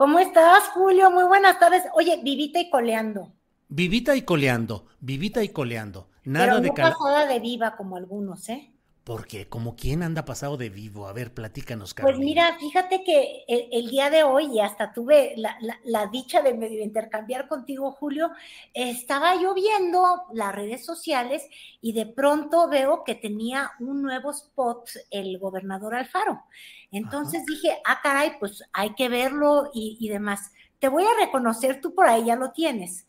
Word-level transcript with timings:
¿Cómo 0.00 0.18
estás, 0.18 0.70
Julio? 0.72 1.10
Muy 1.10 1.24
buenas 1.24 1.58
tardes. 1.58 1.82
Oye, 1.92 2.22
vivita 2.24 2.58
y 2.58 2.70
coleando. 2.70 3.34
Vivita 3.68 4.16
y 4.16 4.22
coleando, 4.22 4.86
vivita 4.98 5.44
y 5.44 5.50
coleando. 5.50 6.08
Nada 6.24 6.46
Pero 6.46 6.60
de 6.62 6.68
no 6.68 6.74
cal... 6.74 6.92
pasada 6.92 7.26
de 7.26 7.38
viva 7.38 7.76
como 7.76 7.96
algunos, 7.96 8.48
¿eh? 8.48 8.72
Porque 9.10 9.48
como 9.54 9.74
quién 9.80 9.98
anda 10.08 10.24
pasado 10.30 10.56
de 10.62 10.70
vivo. 10.70 11.00
A 11.08 11.12
ver, 11.18 11.28
platícanos, 11.38 11.94
Pues 11.98 12.16
Carolina. 12.16 12.24
mira, 12.24 12.58
fíjate 12.58 13.02
que 13.04 13.44
el, 13.48 13.68
el 13.72 13.90
día 13.90 14.08
de 14.08 14.22
hoy, 14.22 14.46
y 14.54 14.60
hasta 14.60 14.92
tuve 14.92 15.34
la, 15.36 15.56
la- 15.60 15.80
la 15.84 16.06
dicha 16.06 16.42
de 16.42 16.54
medio 16.54 16.82
intercambiar 16.82 17.48
contigo, 17.48 17.90
Julio, 17.92 18.30
estaba 18.72 19.34
yo 19.42 19.52
viendo 19.52 20.22
las 20.32 20.54
redes 20.54 20.84
sociales 20.86 21.42
y 21.80 21.92
de 21.92 22.06
pronto 22.06 22.68
veo 22.68 23.02
que 23.04 23.14
tenía 23.16 23.72
un 23.80 24.00
nuevo 24.00 24.30
spot 24.30 24.88
el 25.10 25.38
gobernador 25.38 25.94
Alfaro. 25.94 26.44
Entonces 26.92 27.44
dije, 27.46 27.70
ah, 27.84 28.00
caray, 28.02 28.32
pues 28.38 28.62
hay 28.72 28.94
que 28.94 29.08
verlo 29.08 29.70
y, 29.74 29.96
y 30.00 30.08
demás. 30.08 30.52
Te 30.78 30.88
voy 30.88 31.04
a 31.04 31.24
reconocer, 31.26 31.80
tú 31.80 31.94
por 31.94 32.06
ahí 32.06 32.26
ya 32.26 32.36
lo 32.36 32.52
tienes. 32.52 33.06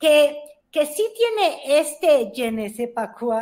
Que, 0.00 0.36
que 0.70 0.86
sí 0.86 1.04
tiene 1.16 1.78
este 1.80 2.32
je 2.34 2.50
ne 2.50 2.68
sais 2.70 2.90
pas 2.94 3.10
quoi, 3.18 3.40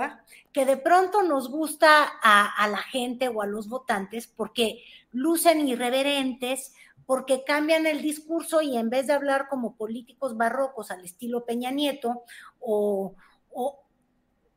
que 0.52 0.64
de 0.66 0.76
pronto 0.76 1.22
nos 1.22 1.48
gusta 1.50 2.12
a, 2.22 2.46
a 2.62 2.68
la 2.68 2.78
gente 2.78 3.28
o 3.28 3.42
a 3.42 3.46
los 3.46 3.68
votantes 3.68 4.26
porque 4.26 4.84
lucen 5.10 5.66
irreverentes, 5.66 6.74
porque 7.06 7.42
cambian 7.44 7.86
el 7.86 8.02
discurso 8.02 8.62
y 8.62 8.76
en 8.76 8.90
vez 8.90 9.06
de 9.06 9.12
hablar 9.14 9.48
como 9.48 9.76
políticos 9.76 10.36
barrocos 10.36 10.90
al 10.90 11.04
estilo 11.04 11.44
Peña 11.44 11.70
Nieto 11.70 12.22
o, 12.60 13.14
o- 13.50 13.78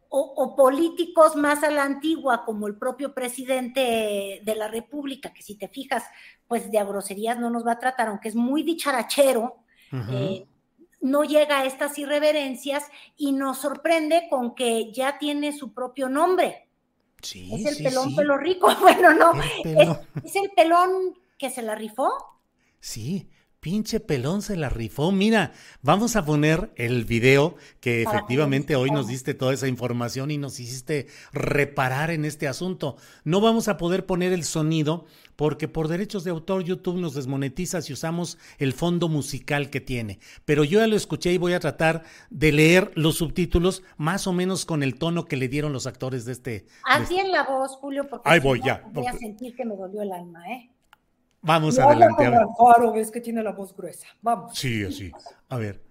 o- 0.09 0.33
o 0.43 0.55
políticos 0.55 1.35
más 1.35 1.63
a 1.63 1.71
la 1.71 1.83
antigua 1.83 2.45
como 2.45 2.67
el 2.67 2.77
propio 2.77 3.13
presidente 3.13 4.41
de 4.43 4.55
la 4.55 4.67
República, 4.69 5.33
que 5.33 5.41
si 5.43 5.55
te 5.55 5.67
fijas, 5.67 6.03
pues 6.47 6.71
de 6.71 6.77
a 6.79 6.85
groserías 6.85 7.37
no 7.37 7.49
nos 7.49 7.65
va 7.65 7.73
a 7.73 7.79
tratar, 7.79 8.07
aunque 8.07 8.29
es 8.29 8.35
muy 8.35 8.63
dicharachero, 8.63 9.57
eh, 10.11 10.47
no 11.05 11.23
llega 11.23 11.59
a 11.59 11.65
estas 11.65 11.97
irreverencias 11.99 12.83
y 13.15 13.31
nos 13.31 13.59
sorprende 13.59 14.27
con 14.29 14.55
que 14.55 14.91
ya 14.91 15.17
tiene 15.19 15.51
su 15.53 15.73
propio 15.73 16.09
nombre. 16.09 16.67
sí, 17.21 17.53
es 17.53 17.65
el 17.65 17.75
sí, 17.75 17.83
pelón 17.83 18.09
sí. 18.09 18.15
pelo 18.15 18.37
rico. 18.37 18.67
Bueno, 18.81 19.13
no, 19.13 19.33
El 19.63 19.77
es, 19.77 19.77
pelón. 19.77 19.99
es 20.23 20.35
el 20.35 20.51
pelón 20.55 20.91
que 21.37 21.49
se 21.49 21.61
la 21.61 21.75
rifó. 21.75 22.11
Sí, 22.79 23.29
pinche 23.65 23.99
pelón 23.99 24.43
se 24.43 24.55
la 24.55 24.69
rifó. 24.69 25.11
Mira, 25.11 25.51
vamos 25.81 26.15
a 26.15 26.23
poner 26.23 26.71
el 26.75 27.03
video 27.03 27.55
que 27.79 28.03
efectivamente 28.03 28.75
hoy 28.75 28.91
nos 28.91 29.07
diste 29.07 29.33
toda 29.33 29.55
esa 29.55 29.67
información 29.67 30.29
y 30.29 30.37
nos 30.37 30.59
hiciste 30.59 31.07
reparar 31.33 32.11
en 32.11 32.25
este 32.25 32.47
asunto. 32.47 32.95
No 33.23 33.41
vamos 33.41 33.67
a 33.67 33.77
poder 33.77 34.05
poner 34.05 34.33
el 34.33 34.43
sonido 34.43 35.05
porque 35.35 35.67
por 35.67 35.87
derechos 35.87 36.23
de 36.23 36.29
autor 36.29 36.63
YouTube 36.63 36.99
nos 36.99 37.15
desmonetiza 37.15 37.81
si 37.81 37.91
usamos 37.91 38.37
el 38.59 38.71
fondo 38.71 39.09
musical 39.09 39.71
que 39.71 39.81
tiene. 39.81 40.19
Pero 40.45 40.63
yo 40.63 40.81
ya 40.81 40.85
lo 40.85 40.95
escuché 40.95 41.33
y 41.33 41.39
voy 41.39 41.53
a 41.53 41.59
tratar 41.59 42.03
de 42.29 42.51
leer 42.51 42.91
los 42.93 43.15
subtítulos 43.15 43.81
más 43.97 44.27
o 44.27 44.33
menos 44.33 44.65
con 44.65 44.83
el 44.83 44.93
tono 44.93 45.25
que 45.25 45.37
le 45.37 45.47
dieron 45.47 45.73
los 45.73 45.87
actores 45.87 46.23
de 46.25 46.33
este. 46.33 46.51
de 46.51 46.65
Haz 46.83 47.01
este- 47.01 47.15
bien 47.15 47.31
la 47.31 47.41
voz, 47.41 47.77
Julio, 47.77 48.05
porque 48.07 48.29
Ahí 48.29 48.39
voy, 48.39 48.59
no, 48.59 48.65
ya, 48.67 48.83
voy 48.93 49.07
a 49.07 49.13
sentir 49.13 49.55
que 49.55 49.65
me 49.65 49.75
dolió 49.75 50.03
el 50.03 50.11
alma, 50.11 50.43
¿eh? 50.51 50.69
Vamos 51.45 51.77
habla 51.77 52.07
adelante. 52.07 52.25
a 52.25 52.29
como 52.29 52.39
ver. 52.39 52.47
Alfaro, 52.49 52.93
ves 52.93 53.11
que 53.11 53.21
tiene 53.21 53.43
la 53.43 53.51
voz 53.51 53.75
gruesa. 53.75 54.07
Vamos. 54.21 54.57
Sí, 54.57 54.83
así. 54.83 55.11
A 55.49 55.57
ver. 55.57 55.83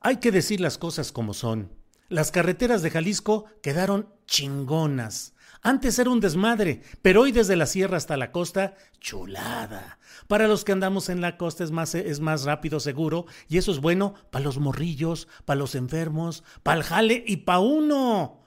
Hay 0.00 0.16
que 0.16 0.30
decir 0.30 0.60
las 0.60 0.78
cosas 0.78 1.12
como 1.12 1.32
son. 1.32 1.72
Las 2.08 2.30
carreteras 2.30 2.82
de 2.82 2.90
Jalisco 2.90 3.46
quedaron 3.62 4.08
chingonas. 4.26 5.34
Antes 5.62 5.98
era 5.98 6.10
un 6.10 6.18
desmadre, 6.18 6.82
pero 7.02 7.22
hoy 7.22 7.30
desde 7.30 7.54
la 7.54 7.66
sierra 7.66 7.96
hasta 7.96 8.16
la 8.16 8.32
costa, 8.32 8.74
chulada. 8.98 9.98
Para 10.26 10.48
los 10.48 10.64
que 10.64 10.72
andamos 10.72 11.08
en 11.08 11.20
la 11.20 11.38
costa 11.38 11.62
es 11.62 11.70
más, 11.70 11.94
es 11.94 12.18
más 12.18 12.44
rápido, 12.44 12.80
seguro, 12.80 13.26
y 13.48 13.58
eso 13.58 13.70
es 13.70 13.80
bueno 13.80 14.14
para 14.30 14.44
los 14.44 14.58
morrillos, 14.58 15.28
para 15.44 15.60
los 15.60 15.76
enfermos, 15.76 16.42
para 16.64 16.78
el 16.78 16.82
jale 16.82 17.22
y 17.26 17.38
para 17.38 17.60
uno. 17.60 18.42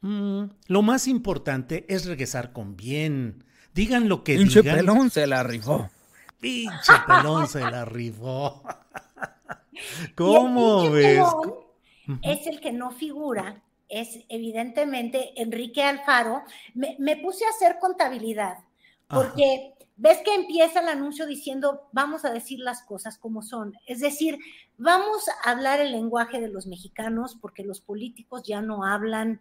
Mm, 0.00 0.44
lo 0.68 0.82
más 0.82 1.06
importante 1.06 1.84
es 1.88 2.06
regresar 2.06 2.52
con 2.52 2.76
bien. 2.76 3.44
Digan 3.74 4.08
lo 4.08 4.24
que 4.24 4.36
Pinche 4.36 4.62
digan. 4.62 4.76
pelón 4.76 5.10
se 5.10 5.26
la 5.26 5.42
rifó. 5.42 5.88
Pinche 6.40 6.92
pelón 7.06 7.48
se 7.48 7.60
la 7.60 7.84
rifó. 7.84 8.62
Y 9.72 10.02
el 10.04 10.14
¿Cómo 10.14 10.90
ves? 10.90 11.16
pelón 11.16 11.54
Es 12.22 12.46
el 12.46 12.60
que 12.60 12.70
no 12.72 12.90
figura, 12.90 13.62
es 13.88 14.20
evidentemente 14.28 15.32
Enrique 15.40 15.82
Alfaro. 15.82 16.42
Me, 16.74 16.96
me 16.98 17.16
puse 17.16 17.46
a 17.46 17.50
hacer 17.50 17.78
contabilidad, 17.80 18.58
porque 19.08 19.72
ves 19.96 20.18
que 20.24 20.34
empieza 20.34 20.80
el 20.80 20.88
anuncio 20.88 21.26
diciendo, 21.26 21.88
vamos 21.92 22.24
a 22.24 22.32
decir 22.32 22.58
las 22.58 22.82
cosas 22.82 23.16
como 23.18 23.42
son. 23.42 23.74
Es 23.86 24.00
decir, 24.00 24.38
vamos 24.78 25.28
a 25.44 25.50
hablar 25.50 25.80
el 25.80 25.92
lenguaje 25.92 26.40
de 26.40 26.48
los 26.48 26.66
mexicanos, 26.66 27.36
porque 27.40 27.64
los 27.64 27.80
políticos 27.80 28.42
ya 28.44 28.60
no 28.60 28.84
hablan 28.84 29.40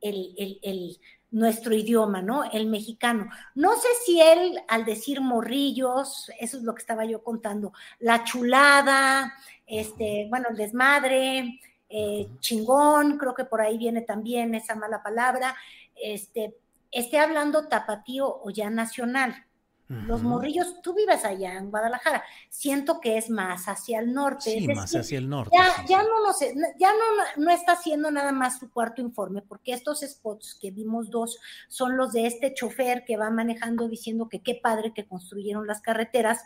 el, 0.00 0.34
el- 0.38 0.58
el- 0.62 1.00
nuestro 1.32 1.72
idioma, 1.74 2.22
¿no? 2.22 2.42
El 2.50 2.66
mexicano. 2.66 3.28
No 3.54 3.76
sé 3.76 3.86
si 4.04 4.20
él, 4.20 4.60
al 4.66 4.84
decir 4.84 5.20
morrillos, 5.20 6.28
eso 6.40 6.56
es 6.56 6.64
lo 6.64 6.74
que 6.74 6.80
estaba 6.80 7.04
yo 7.04 7.22
contando, 7.22 7.72
la 8.00 8.24
chulada, 8.24 9.32
este, 9.66 10.26
bueno, 10.28 10.48
el 10.50 10.56
desmadre, 10.56 11.60
eh, 11.88 12.28
chingón, 12.40 13.16
creo 13.16 13.34
que 13.34 13.44
por 13.44 13.60
ahí 13.60 13.78
viene 13.78 14.00
también 14.02 14.54
esa 14.56 14.74
mala 14.74 15.02
palabra, 15.04 15.54
este, 15.94 16.56
esté 16.90 17.18
hablando 17.20 17.68
tapatío 17.68 18.26
o 18.42 18.50
ya 18.50 18.68
nacional. 18.68 19.46
Los 20.06 20.22
morrillos, 20.22 20.80
tú 20.82 20.94
vives 20.94 21.24
allá 21.24 21.54
en 21.58 21.70
Guadalajara, 21.70 22.22
siento 22.48 23.00
que 23.00 23.18
es 23.18 23.28
más 23.28 23.66
hacia 23.66 23.98
el 23.98 24.12
norte. 24.14 24.50
Sí, 24.52 24.58
es 24.70 24.76
más 24.76 24.94
hacia 24.94 25.18
el 25.18 25.28
norte. 25.28 25.50
ya, 25.56 25.74
sí, 25.76 25.82
ya 25.88 26.02
no, 26.04 26.20
nos- 26.24 26.38
ya 26.78 26.92
no, 26.92 27.42
no 27.44 27.50
está 27.50 27.72
haciendo 27.72 28.10
nada 28.12 28.30
más 28.30 28.60
su 28.60 28.70
cuarto 28.70 29.02
informe, 29.02 29.42
porque 29.42 29.72
estos 29.72 30.00
spots 30.02 30.56
que 30.60 30.70
vimos 30.70 31.10
dos 31.10 31.38
son 31.68 31.96
los 31.96 32.12
de 32.12 32.26
este 32.26 32.54
chofer 32.54 33.04
que 33.04 33.16
va 33.16 33.30
manejando 33.30 33.88
diciendo 33.88 34.28
que 34.28 34.40
qué 34.42 34.54
padre 34.62 34.92
que 34.94 35.06
construyeron 35.08 35.66
las 35.66 35.80
carreteras. 35.80 36.40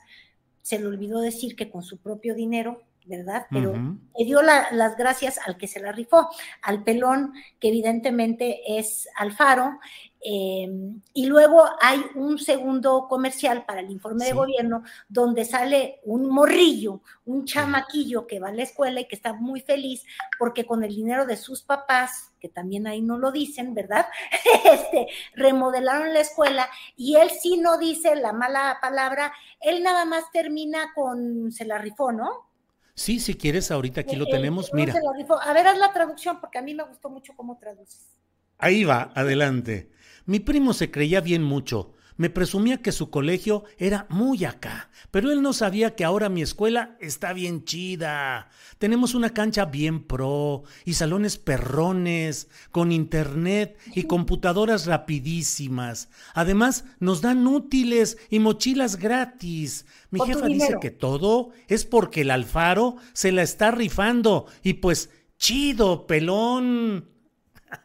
Se 0.63 0.79
le 0.79 0.87
olvidó 0.87 1.21
decir 1.21 1.55
que 1.55 1.71
con 1.71 1.83
su 1.83 1.99
propio 1.99 2.35
dinero, 2.35 2.81
¿verdad? 3.05 3.47
Pero 3.51 3.75
le 4.17 4.25
dio 4.25 4.43
las 4.43 4.97
gracias 4.97 5.39
al 5.47 5.57
que 5.57 5.69
se 5.69 5.81
la 5.81 5.93
rifó, 5.93 6.29
al 6.63 6.83
pelón, 6.83 7.33
que 7.61 7.69
evidentemente 7.69 8.79
es 8.79 9.09
Alfaro, 9.17 9.79
Em, 10.27 11.03
y 11.13 11.27
luego 11.27 11.67
hay 11.83 12.03
un 12.15 12.39
segundo 12.39 13.09
comercial 13.11 13.67
para 13.67 13.81
el 13.81 13.91
informe 13.91 14.25
de 14.25 14.33
gobierno 14.33 14.83
donde 15.07 15.45
sale 15.45 16.01
un 16.05 16.31
morrillo, 16.31 17.03
un 17.27 17.45
chamaquillo 17.45 18.27
que 18.27 18.41
va 18.41 18.49
a 18.49 18.53
la 18.53 18.63
escuela 18.63 19.01
y 19.01 19.05
que 19.07 19.17
está 19.17 19.35
muy 19.35 19.61
feliz 19.61 20.03
porque 20.39 20.65
con 20.65 20.83
el 20.83 20.95
dinero 20.95 21.27
de 21.27 21.37
sus 21.37 21.61
papás, 21.63 22.33
que 22.41 22.49
también 22.49 22.87
ahí 22.87 23.03
no 23.03 23.19
lo 23.19 23.33
dicen, 23.33 23.75
¿verdad? 23.75 24.07
Este, 24.65 25.09
remodelaron 25.35 26.15
la 26.15 26.21
escuela 26.21 26.71
y 26.97 27.17
él 27.17 27.29
sí 27.29 27.59
no 27.59 27.77
dice 27.77 28.17
la 28.17 28.33
mala 28.33 28.79
palabra, 28.81 29.31
él 29.61 29.83
nada 29.83 30.07
más 30.07 30.33
termina 30.33 30.95
con 30.95 31.53
se 31.53 31.67
la 31.67 31.77
rifó, 31.77 32.13
¿no? 32.13 32.49
Sí, 32.95 33.19
si 33.19 33.35
quieres, 33.35 33.71
ahorita 33.71 34.03
aquí 34.03 34.17
lo 34.17 34.27
tenemos. 34.27 34.73
Mira. 34.73 34.95
A 35.43 35.53
ver, 35.53 35.67
haz 35.67 35.79
la 35.79 35.93
traducción 35.93 36.41
porque 36.41 36.59
a 36.59 36.63
mí 36.63 36.75
me 36.75 36.85
gustó 36.85 37.11
mucho 37.11 37.33
cómo 37.35 37.59
traduces. 37.59 38.17
Ahí 38.59 38.85
va, 38.85 39.13
adelante. 39.15 39.91
Mi 40.27 40.39
primo 40.39 40.73
se 40.73 40.91
creía 40.91 41.21
bien 41.21 41.43
mucho. 41.43 41.94
Me 42.17 42.31
presumía 42.31 42.81
que 42.81 42.93
su 42.93 43.11
colegio 43.11 43.65
era 43.77 44.07
muy 44.09 44.45
acá, 44.45 44.89
pero 45.11 45.33
él 45.33 45.43
no 45.43 45.53
sabía 45.53 45.97
que 45.97 46.05
ahora 46.05 46.29
mi 46.29 46.43
escuela 46.43 46.97
está 47.01 47.33
bien 47.33 47.65
chida. 47.65 48.49
Tenemos 48.79 49.15
una 49.15 49.31
cancha 49.31 49.65
bien 49.65 50.05
pro 50.05 50.63
y 50.85 50.95
salones 50.95 51.39
perrones, 51.39 52.49
con 52.71 52.93
internet 52.93 53.77
y 53.95 54.05
computadoras 54.05 54.87
rapidísimas. 54.87 56.09
Además, 56.35 56.85
nos 57.01 57.21
dan 57.21 57.45
útiles 57.49 58.17
y 58.31 58.39
mochilas 58.39 58.97
gratis. 58.97 59.85
Mi 60.11 60.21
jefa 60.21 60.47
dice 60.47 60.77
que 60.81 60.93
todo 60.93 61.51
es 61.67 61.85
porque 61.85 62.21
el 62.21 62.31
Alfaro 62.31 62.97
se 63.13 63.33
la 63.33 63.43
está 63.43 63.73
rifando 63.73 64.47
y 64.63 64.75
pues 64.75 65.11
chido, 65.37 66.07
pelón. 66.07 67.09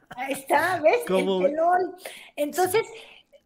Ahí 0.10 0.34
está, 0.34 0.80
¿ves? 0.82 1.00
El 1.08 1.26
pelón. 1.26 1.96
Entonces, 2.36 2.84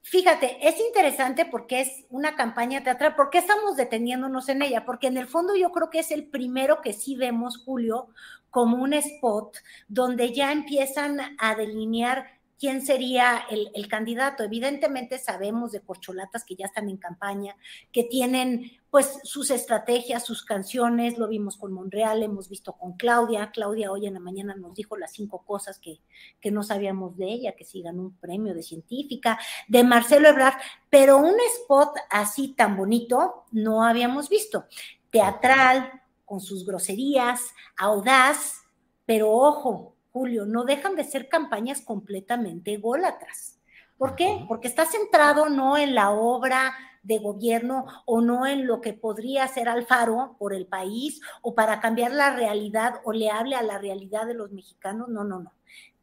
fíjate, 0.04 0.68
es 0.68 0.80
interesante 0.80 1.46
porque 1.46 1.82
es 1.82 2.06
una 2.10 2.36
campaña 2.36 2.84
teatral. 2.84 3.16
¿Por 3.16 3.30
qué 3.30 3.40
estamos 3.40 3.76
deteniéndonos 3.76 4.48
en 4.50 4.62
ella? 4.62 4.86
Porque 4.86 5.08
en 5.08 5.18
el 5.18 5.28
fondo 5.28 5.56
yo 5.56 5.72
creo 5.72 5.90
que 5.90 6.00
es 6.00 6.12
el 6.12 6.28
primero 6.28 6.82
que 6.82 6.94
sí 6.94 7.16
vemos, 7.16 7.58
Julio, 7.58 8.10
como 8.52 8.78
un 8.78 8.94
spot 8.94 9.58
donde 9.88 10.32
ya 10.32 10.52
empiezan 10.52 11.20
a 11.40 11.56
delinear 11.56 12.28
quién 12.64 12.82
sería 12.82 13.44
el, 13.50 13.90
candidato. 13.90 14.42
Evidentemente 14.42 15.20
sabemos 15.20 15.74
de 15.74 15.82
corcholatas 15.82 16.46
que 16.46 16.56
ya 16.56 16.68
están 16.68 16.88
en 16.88 16.96
campaña, 16.96 17.58
que 17.92 18.06
tienen 18.06 18.72
pues 18.90 19.20
sus 19.24 19.52
estrategias, 19.52 20.24
sus 20.24 20.46
canciones, 20.46 21.18
lo 21.18 21.28
vimos 21.28 21.58
con 21.58 21.74
Monreal, 21.74 22.24
hemos 22.24 22.48
visto 22.48 22.72
con 22.72 22.94
Claudia. 22.94 23.52
Claudia 23.52 23.92
hoy 23.92 24.08
en 24.08 24.14
la 24.14 24.22
mañana 24.22 24.56
nos 24.56 24.76
dijo 24.76 24.96
las 24.96 25.12
cinco 25.12 25.44
cosas 25.44 25.78
que, 25.78 26.00
que 26.40 26.52
no 26.52 26.64
sabíamos 26.64 27.18
de 27.18 27.34
ella, 27.34 27.54
que 27.54 27.66
sí 27.66 27.82
ganó 27.82 28.04
un 28.04 28.16
premio 28.16 28.54
de 28.54 28.64
científica, 28.64 29.38
de 29.68 29.84
Marcelo 29.84 30.30
Ebrard, 30.30 30.56
pero 30.90 31.18
un 31.18 31.36
spot 31.64 31.98
así 32.10 32.54
tan 32.56 32.78
bonito 32.78 33.44
no 33.52 33.84
habíamos 33.84 34.30
visto. 34.30 34.68
Teatral, 35.12 36.02
con 36.24 36.40
sus 36.40 36.66
groserías, 36.66 37.42
audaz, 37.76 38.62
pero 39.06 39.34
ojo, 39.34 39.93
Julio, 40.14 40.46
no 40.46 40.64
dejan 40.64 40.96
de 40.96 41.04
ser 41.04 41.28
campañas 41.28 41.82
completamente 41.82 42.76
ególatras. 42.76 43.60
¿Por 43.98 44.16
qué? 44.16 44.46
Porque 44.48 44.68
está 44.68 44.86
centrado 44.86 45.50
no 45.50 45.76
en 45.76 45.96
la 45.96 46.12
obra 46.12 46.76
de 47.02 47.18
gobierno 47.18 47.86
o 48.06 48.22
no 48.22 48.46
en 48.46 48.68
lo 48.68 48.80
que 48.80 48.94
podría 48.94 49.44
hacer 49.44 49.68
Alfaro 49.68 50.36
por 50.38 50.54
el 50.54 50.68
país 50.68 51.20
o 51.42 51.56
para 51.56 51.80
cambiar 51.80 52.12
la 52.12 52.36
realidad 52.36 53.02
o 53.04 53.12
le 53.12 53.32
hable 53.32 53.56
a 53.56 53.64
la 53.64 53.80
realidad 53.80 54.28
de 54.28 54.36
los 54.36 54.52
mexicanos. 54.52 55.10
No, 55.10 55.24
no, 55.24 55.40
no. 55.40 55.52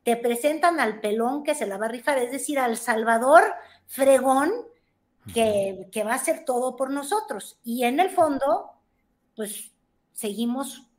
Te 0.03 0.17
presentan 0.17 0.81
al 0.81 1.01
pelón 1.01 1.45
que 1.45 1.55
se 1.55 1.67
la 1.67 1.79
va 1.79 1.87
a 1.87 1.91
rifar, 1.91 2.19
es 2.19 2.33
decir, 2.33 2.59
al 2.59 2.77
Salvador 2.77 3.45
fregón 3.87 4.51
que, 5.33 5.89
que 5.93 6.03
va 6.03 6.13
a 6.13 6.17
hacer 6.17 6.45
todo 6.45 6.75
por 6.75 6.91
nosotros. 6.91 7.61
Y 7.63 7.85
en 7.85 8.01
el 8.01 8.11
fondo, 8.11 8.73
pues 9.37 9.71
seguimos 10.13 10.90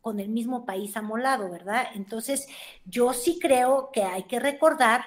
con 0.00 0.20
el 0.20 0.28
mismo 0.28 0.64
país 0.64 0.96
amolado, 0.96 1.50
¿verdad? 1.50 1.86
Entonces, 1.94 2.46
yo 2.84 3.12
sí 3.12 3.38
creo 3.40 3.90
que 3.92 4.02
hay 4.02 4.24
que 4.24 4.40
recordar 4.40 5.02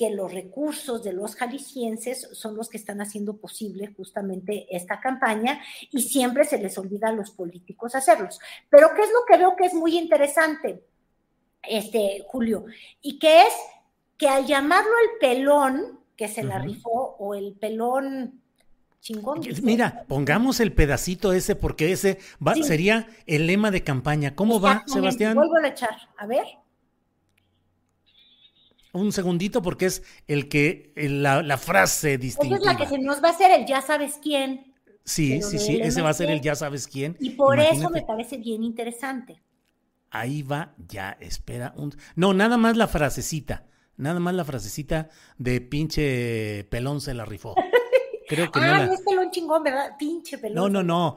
que 0.00 0.08
los 0.08 0.32
recursos 0.32 1.04
de 1.04 1.12
los 1.12 1.36
jaliscienses 1.36 2.26
son 2.32 2.56
los 2.56 2.70
que 2.70 2.78
están 2.78 3.02
haciendo 3.02 3.36
posible 3.36 3.92
justamente 3.94 4.66
esta 4.74 4.98
campaña 4.98 5.60
y 5.90 6.00
siempre 6.00 6.46
se 6.46 6.56
les 6.56 6.78
olvida 6.78 7.08
a 7.08 7.12
los 7.12 7.30
políticos 7.32 7.94
hacerlos. 7.94 8.40
Pero 8.70 8.88
¿qué 8.96 9.02
es 9.02 9.10
lo 9.10 9.26
que 9.28 9.36
veo 9.36 9.54
que 9.56 9.66
es 9.66 9.74
muy 9.74 9.98
interesante, 9.98 10.82
este 11.62 12.24
Julio? 12.26 12.64
Y 13.02 13.18
que 13.18 13.42
es 13.42 13.52
que 14.16 14.26
al 14.26 14.46
llamarlo 14.46 14.90
el 15.04 15.18
pelón, 15.18 16.00
que 16.16 16.28
se 16.28 16.44
la 16.44 16.58
rifó, 16.58 17.16
o 17.18 17.34
el 17.34 17.52
pelón 17.52 18.40
Chingón. 19.00 19.40
Mira, 19.62 20.04
pongamos 20.08 20.60
el 20.60 20.72
pedacito 20.72 21.32
ese 21.32 21.56
porque 21.56 21.92
ese 21.92 22.18
va, 22.46 22.54
sería 22.56 23.08
el 23.26 23.46
lema 23.46 23.70
de 23.70 23.82
campaña. 23.82 24.34
¿Cómo 24.34 24.60
va, 24.60 24.84
Sebastián? 24.86 25.34
Vuelvo 25.34 25.56
a 25.56 25.68
echar. 25.68 25.96
A 26.18 26.26
ver. 26.26 26.44
Un 28.92 29.12
segundito 29.12 29.62
porque 29.62 29.86
es 29.86 30.02
el 30.26 30.48
que 30.48 30.92
la, 30.96 31.56
frase 31.56 32.18
distintiva. 32.18 32.58
Esa 32.58 32.72
es 32.72 32.78
la 32.78 32.84
que 32.84 32.90
se 32.90 32.98
nos 32.98 33.22
va 33.22 33.28
a 33.28 33.30
hacer 33.32 33.50
el 33.52 33.66
ya 33.66 33.80
sabes 33.80 34.18
quién. 34.22 34.74
Sí, 35.04 35.40
sí, 35.42 35.58
sí, 35.58 35.80
ese 35.80 36.02
va 36.02 36.10
a 36.10 36.14
ser 36.14 36.30
el 36.30 36.40
ya 36.40 36.54
sabes 36.54 36.86
quién. 36.86 37.16
Y 37.20 37.30
por 37.30 37.58
eso 37.58 37.88
me 37.88 38.02
parece 38.02 38.36
bien 38.36 38.62
interesante. 38.62 39.40
Ahí 40.10 40.42
va, 40.42 40.74
ya, 40.88 41.16
espera 41.20 41.72
un... 41.76 41.94
No, 42.16 42.34
nada 42.34 42.56
más 42.56 42.76
la 42.76 42.88
frasecita, 42.88 43.66
nada 43.96 44.18
más 44.18 44.34
la 44.34 44.44
frasecita 44.44 45.08
de 45.38 45.60
pinche 45.60 46.64
pelón 46.64 47.00
se 47.00 47.14
la 47.14 47.24
rifó. 47.24 47.54
Creo 48.30 48.52
que 48.52 48.60
ah, 48.60 48.86
no, 48.86 48.92
es 48.92 49.00
pelón 49.00 49.28
chingón, 49.32 49.64
¿verdad? 49.64 49.96
Pinche 49.98 50.38
pelón. 50.38 50.72
No, 50.72 50.84
no, 50.84 50.84
no. 50.84 51.16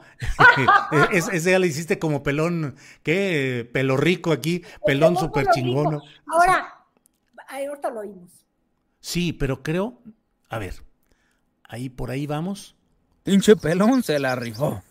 ese 1.12 1.52
ya 1.52 1.60
lo 1.60 1.64
hiciste 1.64 1.96
como 1.96 2.24
pelón, 2.24 2.74
¿qué? 3.04 3.70
Pelo 3.72 3.96
rico 3.96 4.32
aquí, 4.32 4.64
pelón 4.84 5.16
súper 5.16 5.46
chingón. 5.54 6.00
Ahora, 6.26 6.84
ahorita 7.48 7.90
lo 7.90 8.00
oímos. 8.00 8.32
Sí, 8.98 9.32
pero 9.32 9.62
creo, 9.62 10.02
a 10.48 10.58
ver, 10.58 10.82
ahí 11.62 11.88
por 11.88 12.10
ahí 12.10 12.26
vamos. 12.26 12.74
Pinche 13.22 13.54
pelón 13.54 14.02
se 14.02 14.18
la 14.18 14.34
rifó. 14.34 14.82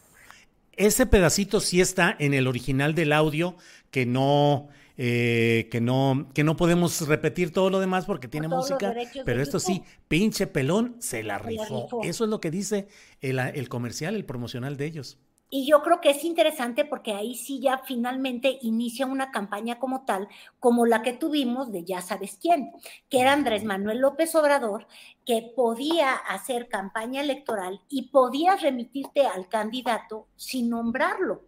Ese 0.72 1.06
pedacito 1.06 1.60
sí 1.60 1.82
está 1.82 2.16
en 2.20 2.34
el 2.34 2.48
original 2.48 2.96
del 2.96 3.12
audio, 3.12 3.58
que 3.92 4.06
no, 4.06 4.70
eh, 4.98 5.68
que 5.72 5.82
no, 5.82 6.30
que 6.34 6.44
no 6.44 6.56
podemos 6.56 7.08
repetir 7.08 7.52
todo 7.52 7.70
lo 7.70 7.80
demás 7.80 8.06
porque 8.06 8.28
tiene 8.28 8.48
música, 8.48 8.94
pero 9.26 9.42
esto 9.42 9.60
sí, 9.60 9.84
pinche 10.08 10.48
pelón, 10.48 10.96
se 11.00 11.24
la 11.24 11.40
rifó. 11.40 11.88
Eso 12.04 12.24
es 12.24 12.30
lo 12.30 12.40
que 12.40 12.52
dice 12.52 12.88
el, 13.22 13.40
el 13.40 13.70
comercial, 13.70 14.16
el 14.16 14.26
promocional 14.26 14.78
de 14.78 14.86
ellos. 14.86 15.18
Y 15.56 15.68
yo 15.68 15.84
creo 15.84 16.02
que 16.02 16.10
es 16.10 16.24
interesante 16.24 16.84
porque 16.84 17.14
ahí 17.14 17.36
sí 17.36 17.60
ya 17.60 17.78
finalmente 17.86 18.58
inicia 18.64 19.06
una 19.06 19.30
campaña 19.30 19.78
como 19.78 20.04
tal, 20.04 20.28
como 20.60 20.88
la 20.88 21.04
que 21.04 21.14
tuvimos 21.14 21.72
de 21.72 21.84
ya 21.84 22.02
sabes 22.02 22.40
quién, 22.42 22.72
que 23.08 23.20
era 23.20 23.34
Andrés 23.34 23.64
Manuel 23.64 24.00
López 24.00 24.34
Obrador, 24.34 24.88
que 25.28 25.54
podía 25.56 26.14
hacer 26.16 26.70
campaña 26.70 27.22
electoral 27.22 27.82
y 27.88 28.10
podía 28.10 28.56
remitirte 28.56 29.28
al 29.28 29.48
candidato 29.48 30.26
sin 30.36 30.72
nombrarlo. 30.72 31.44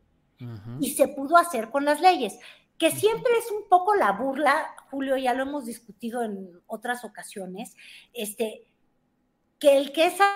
Y 0.80 0.92
se 0.92 1.08
pudo 1.08 1.38
hacer 1.38 1.72
con 1.72 1.86
las 1.86 2.00
leyes 2.00 2.38
que 2.78 2.92
siempre 2.92 3.32
es 3.38 3.52
un 3.52 3.68
poco 3.70 3.96
la 3.96 4.12
burla, 4.12 4.76
Julio, 4.90 5.18
ya 5.18 5.34
lo 5.34 5.44
hemos 5.44 5.66
discutido 5.66 6.24
en 6.24 6.62
otras 6.68 7.06
ocasiones, 7.06 7.76
este, 8.14 8.68
que 9.60 9.78
el 9.78 9.94
que 9.94 10.12
sale 10.12 10.36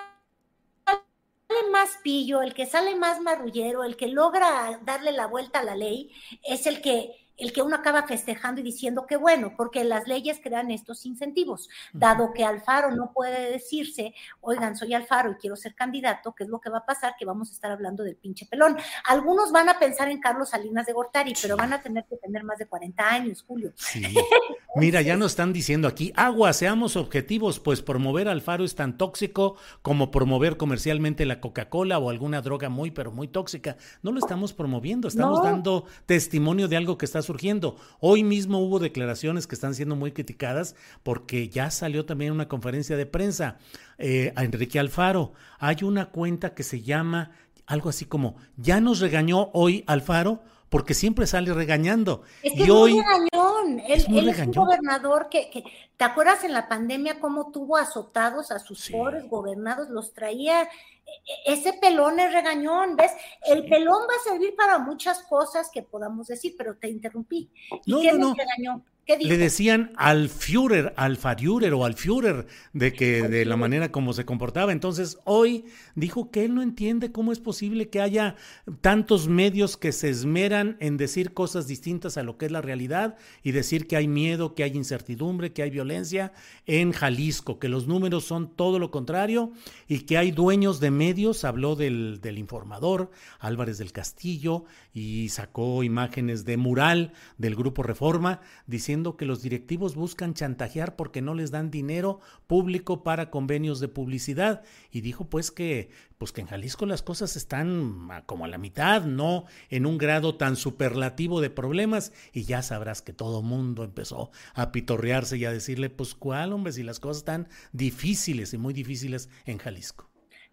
más 1.72 1.98
pillo, 2.04 2.42
el 2.42 2.54
que 2.54 2.66
sale 2.66 2.96
más 2.96 3.22
marrullero, 3.22 3.84
el 3.84 3.98
que 3.98 4.08
logra 4.08 4.80
darle 4.84 5.12
la 5.12 5.28
vuelta 5.28 5.60
a 5.60 5.64
la 5.64 5.76
ley, 5.76 6.12
es 6.44 6.66
el 6.66 6.82
que 6.82 7.29
el 7.40 7.54
que 7.54 7.62
uno 7.62 7.76
acaba 7.76 8.04
festejando 8.04 8.62
y 8.62 8.64
diciendo 8.64 9.06
que 9.08 9.18
bueno, 9.18 9.54
porque 9.56 9.84
las 9.84 10.08
leyes 10.08 10.40
crean 10.44 10.72
estos 10.72 11.06
incentivos. 11.06 11.70
Dado 11.94 12.34
que 12.34 12.44
Alfaro 12.44 12.92
no 12.92 13.12
puede 13.14 13.52
decirse, 13.52 14.14
oigan, 14.42 14.76
soy 14.76 14.94
Alfaro 14.94 15.32
y 15.32 15.36
quiero 15.36 15.56
ser 15.56 15.76
candidato, 15.76 16.34
¿qué 16.34 16.44
es 16.44 16.50
lo 16.50 16.60
que 16.60 16.70
va 16.70 16.80
a 16.80 16.86
pasar? 16.86 17.16
Que 17.18 17.26
vamos 17.26 17.50
a 17.50 17.54
estar 17.54 17.72
hablando 17.72 18.04
del 18.04 18.16
pinche 18.16 18.46
pelón. 18.46 18.78
Algunos 19.06 19.52
van 19.52 19.70
a 19.70 19.80
pensar 19.80 20.10
en 20.10 20.20
Carlos 20.20 20.50
Salinas 20.50 20.86
de 20.86 20.94
Gortari, 20.94 21.34
pero 21.42 21.56
van 21.56 21.74
a 21.74 21.82
tener 21.82 22.06
que 22.06 22.18
tener 22.18 22.44
más 22.44 22.58
de 22.58 22.68
40 22.68 23.10
años, 23.10 23.44
Julio. 23.48 23.74
Mira, 24.76 25.02
ya 25.02 25.18
nos 25.18 25.32
están 25.32 25.52
diciendo 25.52 25.88
aquí, 25.88 26.14
agua, 26.16 26.54
seamos 26.54 26.96
objetivos, 26.96 27.60
pues 27.60 27.82
promover 27.82 28.28
Alfaro 28.28 28.64
es 28.64 28.76
tan 28.76 29.00
tóxico 29.00 29.56
como 29.82 30.12
promover 30.12 30.58
comercialmente 30.58 31.26
la 31.26 31.42
Coca-Cola 31.42 31.98
o 31.98 32.12
alguna 32.12 32.42
droga 32.42 32.70
muy, 32.70 32.92
pero 32.92 33.12
muy 33.12 33.28
tóxica. 33.28 33.78
No 34.04 34.12
lo 34.12 34.20
estamos 34.20 34.54
promoviendo, 34.54 35.08
estamos 35.08 35.44
dando 35.44 35.86
testimonio 36.06 36.68
de 36.68 36.78
algo 36.78 37.00
que 37.00 37.06
está 37.06 37.24
surgiendo. 37.24 37.78
Hoy 38.00 38.24
mismo 38.24 38.60
hubo 38.60 38.78
declaraciones 38.78 39.48
que 39.48 39.56
están 39.56 39.74
siendo 39.74 39.96
muy 39.96 40.12
criticadas 40.12 40.76
porque 41.02 41.50
ya 41.50 41.72
salió 41.72 42.06
también 42.06 42.32
una 42.32 42.48
conferencia 42.48 42.96
de 42.96 43.08
prensa 43.08 43.58
eh, 43.98 44.34
a 44.36 44.44
Enrique 44.44 44.78
Alfaro. 44.80 45.34
Hay 45.58 45.78
una 45.82 46.12
cuenta 46.12 46.54
que 46.54 46.62
se 46.62 46.84
llama 46.84 47.32
algo 47.66 47.90
así 47.90 48.06
como, 48.06 48.36
ya 48.56 48.80
nos 48.82 49.00
regañó 49.00 49.50
hoy 49.54 49.84
Alfaro 49.88 50.44
porque 50.70 50.94
siempre 50.94 51.26
sale 51.28 51.54
regañando. 51.54 52.24
Es 52.44 52.54
que 52.54 52.64
y 52.66 52.70
hoy, 52.70 52.94
muy 52.94 53.04
regañón. 53.04 53.80
Él, 53.80 53.92
es 53.92 54.08
muy 54.10 54.20
él 54.20 54.30
es 54.30 54.36
un 54.38 54.40
regañón. 54.42 54.66
gobernador 54.66 55.28
que, 55.30 55.50
que- 55.50 55.64
¿te 55.98 56.04
acuerdas 56.06 56.44
en 56.44 56.54
la 56.54 56.68
pandemia 56.70 57.20
cómo 57.20 57.52
tuvo 57.52 57.78
azotados 57.78 58.52
a 58.52 58.60
sus 58.60 58.80
Sí. 58.82 58.94
pobres 58.94 59.28
gobernados? 59.28 59.90
Los 59.90 60.14
traía, 60.14 60.64
e- 60.64 60.68
e- 60.68 61.54
ese 61.54 61.74
pelón 61.74 62.20
es 62.20 62.32
regañón, 62.32 62.96
¿ves? 62.96 63.12
El 63.46 63.66
pelón 63.68 64.04
va 64.04 64.14
a 64.20 64.30
servir 64.30 64.56
para 64.56 64.78
muchas 64.80 65.24
cosas 65.24 65.70
que 65.74 65.82
podamos 65.82 66.28
decir, 66.28 66.54
pero 66.58 66.76
te 66.78 66.88
interrumpí. 66.90 67.50
¿Y 67.86 67.92
No, 67.92 68.00
qué 68.02 68.12
no, 68.12 68.18
les 68.18 68.20
no. 68.28 68.36
regañó? 68.36 68.82
¿Qué 69.10 69.18
dijo? 69.18 69.30
le 69.32 69.38
decían 69.40 69.92
al 69.96 70.30
Führer, 70.30 70.94
al 70.96 71.18
Führer 71.18 71.74
o 71.74 71.84
al 71.84 71.96
Führer 71.96 72.46
de 72.74 72.94
que 72.94 73.28
de 73.28 73.44
la 73.44 73.58
manera 73.58 73.92
como 73.92 74.14
se 74.14 74.24
comportaba. 74.24 74.72
Entonces, 74.72 75.18
hoy 75.24 75.66
dijo 75.96 76.30
que 76.30 76.46
él 76.46 76.54
no 76.54 76.62
entiende 76.62 77.12
cómo 77.12 77.32
es 77.32 77.40
posible 77.40 77.90
que 77.90 78.02
haya 78.02 78.36
tantos 78.82 79.28
medios 79.28 79.78
que 79.78 79.94
se 79.94 80.10
esmeran 80.10 80.78
en 80.80 80.98
decir 80.98 81.34
cosas 81.34 81.66
distintas 81.66 82.18
a 82.18 82.24
lo 82.24 82.38
que 82.38 82.46
es 82.46 82.52
la 82.52 82.62
realidad 82.62 83.18
y 83.42 83.52
decir 83.52 83.88
que 83.88 83.98
hay 83.98 84.08
miedo, 84.08 84.54
que 84.54 84.62
hay 84.62 84.78
incertidumbre, 84.78 85.54
que 85.54 85.64
hay 85.64 85.72
violencia 85.72 86.32
en 86.68 86.92
Jalisco, 86.92 87.58
que 87.58 87.68
los 87.68 87.88
números 87.88 88.26
son 88.26 88.56
todo 88.56 88.78
lo 88.78 88.92
contrario 88.92 89.54
y 89.88 90.02
que 90.02 90.20
hay 90.20 90.30
dueños 90.30 90.80
de 90.80 90.92
medios, 90.92 91.46
habló 91.46 91.76
del, 91.76 92.22
del 92.22 92.38
informador 92.38 93.10
Álvarez 93.40 93.80
del 93.80 93.92
Castillo 93.92 94.66
y 94.94 95.30
sacó 95.30 95.82
imágenes 95.82 96.46
de 96.46 96.58
mural 96.58 97.14
del 97.40 97.56
grupo 97.56 97.82
Reforma 97.82 98.42
diciendo 98.68 98.99
que 99.04 99.26
los 99.26 99.42
directivos 99.42 99.96
buscan 99.96 100.34
chantajear 100.34 100.96
porque 100.96 101.22
no 101.22 101.34
les 101.34 101.52
dan 101.52 101.72
dinero 101.72 102.20
público 102.48 103.04
para 103.04 103.30
convenios 103.30 103.80
de 103.80 103.88
publicidad. 103.88 104.64
Y 104.92 105.02
dijo 105.02 105.30
pues 105.30 105.52
que 105.52 105.90
pues 106.18 106.34
que 106.34 106.42
en 106.42 106.48
Jalisco 106.48 106.86
las 106.86 107.02
cosas 107.02 107.36
están 107.38 108.10
como 108.26 108.46
a 108.46 108.50
la 108.50 108.58
mitad, 108.58 109.06
no 109.06 109.46
en 109.70 109.86
un 109.86 109.98
grado 109.98 110.36
tan 110.36 110.56
superlativo 110.56 111.40
de 111.40 111.50
problemas. 111.50 112.12
Y 112.34 112.44
ya 112.44 112.62
sabrás 112.62 113.02
que 113.02 113.14
todo 113.14 113.42
mundo 113.42 113.84
empezó 113.84 114.32
a 114.54 114.72
pitorrearse 114.72 115.38
y 115.38 115.46
a 115.46 115.52
decirle 115.52 115.90
pues 115.90 116.16
cuál 116.16 116.54
hombre 116.54 116.74
si 116.74 116.84
las 116.84 117.00
cosas 117.00 117.18
están 117.18 117.48
difíciles 117.72 118.54
y 118.54 118.58
muy 118.58 118.74
difíciles 118.74 119.30
en 119.46 119.58
Jalisco. 119.60 120.09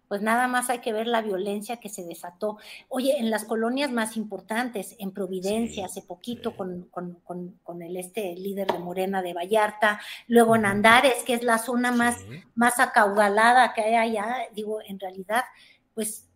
Pues 0.07 0.21
nada 0.21 0.47
más 0.47 0.69
hay 0.69 0.79
que 0.79 0.93
ver 0.93 1.05
la 1.07 1.21
violencia 1.21 1.77
que 1.77 1.89
se 1.89 2.03
desató. 2.03 2.57
Oye, 2.87 3.17
en 3.19 3.29
las 3.29 3.43
colonias 3.45 3.91
más 3.91 4.15
importantes, 4.15 4.95
en 4.99 5.11
Providencia, 5.11 5.87
Sí, 5.87 5.99
hace 5.99 6.01
poquito 6.01 6.51
sí. 6.51 6.55
con, 6.57 6.83
con- 6.91 7.15
con- 7.23 7.59
con 7.63 7.81
el 7.81 7.97
este 7.97 8.35
líder 8.35 8.67
de 8.67 8.79
Morena 8.79 9.21
de 9.21 9.33
Vallarta, 9.33 9.99
luego 10.27 10.55
en. 10.55 10.65
Andares, 10.65 11.23
que 11.23 11.33
es 11.33 11.43
la 11.43 11.57
zona 11.57 11.91
más, 11.91 12.19
Sí. 12.21 12.41
más 12.55 12.79
acaudalada 12.79 13.73
que 13.73 13.81
hay 13.81 13.95
allá, 13.95 14.37
digo, 14.53 14.79
en 14.81 14.99
realidad, 14.99 15.43
pues 15.93 16.29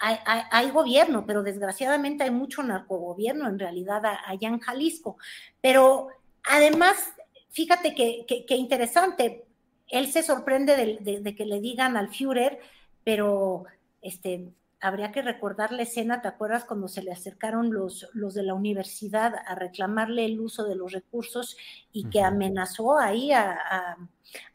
hay, 0.00 0.16
hay- 0.26 0.42
hay 0.50 0.70
gobierno, 0.70 1.24
pero 1.26 1.42
desgraciadamente 1.42 2.24
hay 2.24 2.30
mucho 2.30 2.62
narcogobierno 2.62 3.48
en 3.48 3.58
realidad 3.58 4.02
allá 4.26 4.48
en 4.48 4.58
Jalisco. 4.60 5.16
Pero 5.60 6.08
además, 6.42 6.96
fíjate 7.50 7.94
que, 7.94 8.24
que- 8.26 8.44
que 8.46 8.56
interesante, 8.56 9.46
él 9.88 10.10
se 10.10 10.22
sorprende 10.22 10.76
de, 10.76 10.98
de- 11.00 11.20
de 11.20 11.34
que 11.34 11.44
le 11.44 11.60
digan 11.60 11.96
al 11.96 12.08
Führer, 12.08 12.58
pero 13.04 13.64
este, 14.02 14.52
habría 14.80 15.12
que 15.12 15.22
recordar 15.22 15.72
la 15.72 15.82
escena, 15.82 16.20
¿te 16.22 16.28
acuerdas 16.28 16.64
cuando 16.64 16.88
se 16.88 17.02
le 17.02 17.12
acercaron 17.12 17.72
los, 17.72 18.08
los 18.12 18.34
de 18.34 18.42
la 18.42 18.54
universidad 18.54 19.34
a 19.46 19.54
reclamarle 19.54 20.24
el 20.26 20.40
uso 20.40 20.64
de 20.64 20.74
los 20.76 20.92
recursos 20.92 21.56
y 21.92 22.04
que 22.10 22.20
amenazó 22.22 22.98
ahí 22.98 23.32
a... 23.32 23.52
a- 23.52 23.98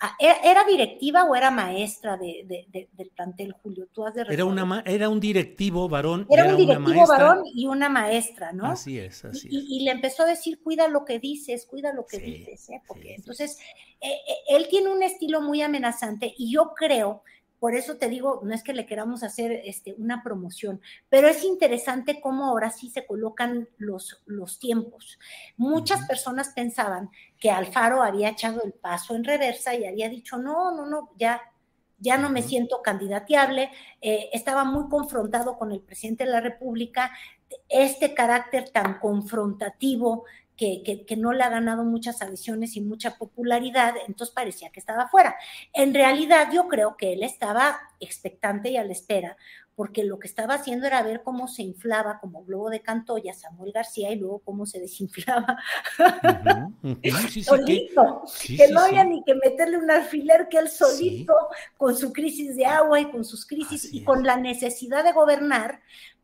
a- 0.02 0.18
¿era, 0.44 0.66
directiva 0.66 1.24
o 1.24 1.36
era 1.36 1.52
maestra 1.52 2.18
de, 2.18 2.44
de- 2.46 2.66
de- 2.70 2.90
del 2.92 3.10
plantel, 3.12 3.54
Julio? 3.54 3.88
Tú 3.94 4.06
has 4.06 4.14
de 4.14 4.26
Era, 4.30 4.44
una, 4.46 4.84
era 4.86 5.10
un 5.10 5.20
directivo 5.20 5.88
varón. 5.88 6.28
y 6.30 6.34
Era 6.34 6.44
un 6.44 6.50
una 6.50 6.58
directivo 6.58 6.96
maestra. 6.96 7.18
varón 7.18 7.44
y 7.46 7.68
una 7.68 7.90
maestra, 7.90 8.52
¿no? 8.52 8.66
Así 8.66 9.00
es, 9.00 9.24
así 9.26 9.48
y, 9.50 9.58
es. 9.58 9.64
y- 9.64 9.78
y 9.78 9.86
le 9.86 9.92
empezó 9.92 10.24
a 10.24 10.26
decir, 10.26 10.62
cuida 10.62 10.88
lo 10.88 11.06
que 11.06 11.20
dices, 11.20 11.66
cuida 11.66 11.94
lo 11.94 12.06
que 12.06 12.18
Sí, 12.18 12.26
dices, 12.26 12.70
¿eh? 12.70 12.82
Porque 12.88 13.10
sí, 13.10 13.14
entonces, 13.16 13.58
eh, 14.02 14.10
eh, 14.12 14.36
él 14.50 14.68
tiene 14.70 14.90
un 14.90 15.02
estilo 15.04 15.42
muy 15.42 15.62
amenazante 15.62 16.34
y 16.38 16.52
yo 16.54 16.74
creo, 16.76 17.24
por 17.60 17.76
eso 17.76 17.98
te 17.98 18.10
digo, 18.10 18.42
no 18.44 18.54
es 18.54 18.64
que 18.64 18.74
le 18.74 18.86
queramos 18.86 19.24
hacer 19.24 19.52
este, 19.66 19.94
una 19.98 20.24
promoción, 20.24 20.82
pero 21.10 21.28
es 21.28 21.44
interesante 21.44 22.22
cómo 22.22 22.46
ahora 22.46 22.72
sí 22.72 22.90
se 22.90 23.06
colocan 23.06 23.68
los, 23.78 24.22
los 24.26 24.60
tiempos. 24.60 25.20
Muchas 25.58 26.08
personas 26.08 26.50
pensaban 26.50 27.10
que 27.38 27.52
Alfaro 27.52 28.02
había 28.02 28.30
echado 28.30 28.62
el 28.64 28.74
paso 28.74 29.16
en 29.16 29.24
reversa 29.24 29.76
y 29.76 29.86
había 29.86 30.10
dicho, 30.10 30.38
no, 30.38 30.76
no, 30.76 30.86
no, 30.86 31.12
ya, 31.18 31.42
ya 31.98 32.18
no 32.18 32.30
me 32.30 32.42
siento 32.42 32.82
candidateable, 32.82 33.72
eh, 34.02 34.30
estaba 34.32 34.64
muy 34.64 34.90
confrontado 34.90 35.58
con 35.58 35.72
el 35.72 35.82
presidente 35.82 36.26
de 36.26 36.32
la 36.32 36.42
República, 36.42 37.12
este 37.68 38.14
carácter 38.14 38.70
tan 38.70 39.00
confrontativo 39.00 40.26
que, 40.60 40.84
que- 40.84 41.06
que 41.06 41.16
no 41.16 41.32
le 41.32 41.42
ha 41.44 41.50
ganado 41.50 41.86
muchas 41.86 42.22
adhesiones 42.22 42.76
y 42.76 42.82
mucha 42.82 43.18
popularidad, 43.18 43.94
entonces 44.08 44.36
parecía 44.36 44.70
que 44.72 44.82
estaba 44.82 45.08
fuera. 45.08 45.36
En 45.72 45.94
realidad 45.94 46.50
yo 46.52 46.68
creo 46.68 46.98
que 46.98 47.14
él 47.14 47.24
estaba 47.24 47.80
expectante 48.02 48.70
y 48.72 48.76
a 48.76 48.84
la 48.84 48.92
espera, 48.92 49.38
porque 49.76 50.04
lo 50.04 50.20
que 50.20 50.28
estaba 50.28 50.56
haciendo 50.56 50.86
era 50.88 51.02
ver 51.02 51.24
cómo 51.24 51.48
se 51.48 51.64
inflaba 51.64 52.20
como 52.20 52.44
globo 52.44 52.70
de 52.70 52.82
Cantoya 52.82 53.34
Samuel 53.34 53.72
García 53.72 54.12
y 54.12 54.18
luego 54.18 54.40
cómo 54.40 54.66
se 54.66 54.82
desinflaba 54.82 55.58
sí, 57.02 57.30
sí, 57.30 57.40
que- 57.40 57.44
solito, 57.44 58.24
sí, 58.28 58.58
que 58.58 58.68
no 58.68 58.82
había 58.82 59.06
ni 59.06 59.24
que 59.24 59.36
meterle 59.36 59.78
un 59.78 59.90
alfiler, 59.90 60.48
que 60.50 60.58
él 60.58 60.68
solito, 60.68 61.34
con 61.78 61.96
su 61.96 62.12
crisis 62.12 62.58
de 62.58 62.66
agua 62.66 63.00
y 63.00 63.10
con 63.12 63.24
sus 63.24 63.46
crisis 63.46 63.86
Así 63.86 63.98
y 63.98 64.00
es. 64.02 64.06
con 64.06 64.24
la 64.26 64.36
necesidad 64.36 65.06
de 65.06 65.14
gobernar, 65.14 65.80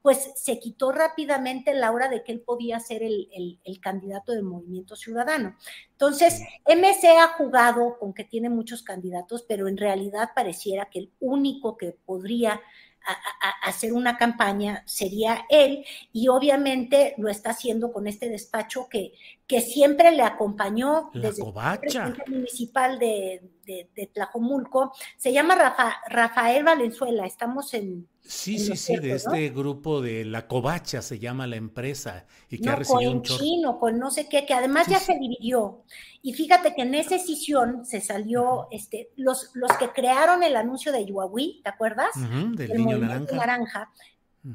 pues 0.06 0.34
se 0.36 0.60
quitó 0.60 0.92
rápidamente 0.92 1.74
la 1.74 1.92
hora 1.92 2.10
de 2.10 2.24
que 2.24 2.32
él 2.32 2.42
podía 2.42 2.80
ser 2.80 3.02
el, 3.02 3.28
el- 3.34 3.60
el 3.64 3.80
candidato 3.80 4.34
del 4.34 4.44
movimiento 4.44 4.96
ciudadano. 4.96 5.56
Entonces, 5.94 6.42
MC 6.68 7.06
ha 7.20 7.30
jugado 7.30 7.98
con 7.98 8.14
que 8.14 8.24
tiene 8.24 8.50
muchos 8.50 8.84
candidatos, 8.84 9.44
pero 9.48 9.68
en 9.68 9.78
realidad 9.78 10.30
pareciera 10.36 10.92
que 10.92 11.00
el 11.00 11.12
único 11.20 11.76
que 11.76 11.98
podría 12.06 12.62
a- 13.08 13.12
a- 13.12 13.50
a 13.66 13.70
hacer 13.70 13.94
una 13.94 14.16
campaña 14.18 14.84
sería 14.86 15.46
él 15.50 15.84
y 16.12 16.28
obviamente 16.28 17.16
lo 17.18 17.28
está 17.30 17.50
haciendo 17.52 17.92
con 17.92 18.06
este 18.06 18.30
despacho 18.30 18.88
que, 18.90 19.14
que 19.48 19.62
siempre 19.62 20.12
le 20.12 20.22
acompañó 20.22 21.10
La 21.14 21.30
desde 21.30 21.42
covacha. 21.44 21.80
presidente 21.80 22.24
municipal 22.30 23.00
de, 23.00 23.42
de, 23.66 23.90
de 23.96 24.06
Tlajomulco. 24.08 24.92
Se 25.18 25.34
llama 25.34 25.56
Rafa- 25.56 25.98
Rafael 26.10 26.64
Valenzuela, 26.64 27.26
estamos 27.26 27.74
en... 27.74 28.08
Sí, 28.27 28.58
sí, 28.58 28.75
sí, 28.75 28.98
de 28.98 29.13
este 29.13 29.50
grupo 29.50 30.01
de 30.01 30.25
La 30.25 30.48
Covacha 30.48 31.01
se 31.03 31.20
llama 31.20 31.46
la 31.46 31.58
empresa 31.58 32.25
y 32.50 32.58
que 32.60 32.70
ha 32.70 32.75
recibido 32.75 33.12
un 33.12 33.20
con 33.20 33.38
chino, 33.38 33.79
con 33.79 34.00
no 34.00 34.10
sé 34.10 34.27
qué, 34.27 34.46
que 34.48 34.53
además 34.53 34.88
Sí, 34.88 34.94
ya 34.94 35.00
sí. 35.00 35.05
se 35.05 35.20
dividió. 35.20 35.84
Y 36.24 36.34
fíjate 36.34 36.74
que 36.74 36.82
en 36.82 36.96
esa 36.96 37.15
escisión 37.15 37.86
se 37.86 38.01
salió, 38.01 38.67
este, 38.72 39.12
los, 39.15 39.51
los 39.53 39.72
que 39.77 39.89
crearon 39.89 40.41
el 40.41 40.55
anuncio 40.55 40.91
de 40.91 41.05
Yuahui, 41.05 41.62
¿te 41.63 41.70
acuerdas? 41.70 42.10
Del 42.55 42.72
El 42.72 42.77
niño 42.79 42.98
movimiento 42.98 43.36
naranja. 43.36 43.91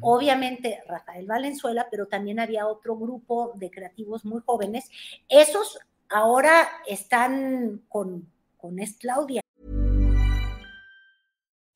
Obviamente 0.00 0.80
Rafael 0.88 1.26
Valenzuela, 1.26 1.88
pero 1.90 2.06
también 2.06 2.38
había 2.40 2.66
otro 2.66 2.96
grupo 2.96 3.52
de 3.56 3.70
creativos 3.70 4.24
muy 4.24 4.40
jóvenes. 4.44 4.88
Esos 5.28 5.78
ahora 6.08 6.68
están 6.86 7.82
con, 7.88 8.28
con 8.56 8.78
es 8.78 8.96
Claudia. 8.96 9.39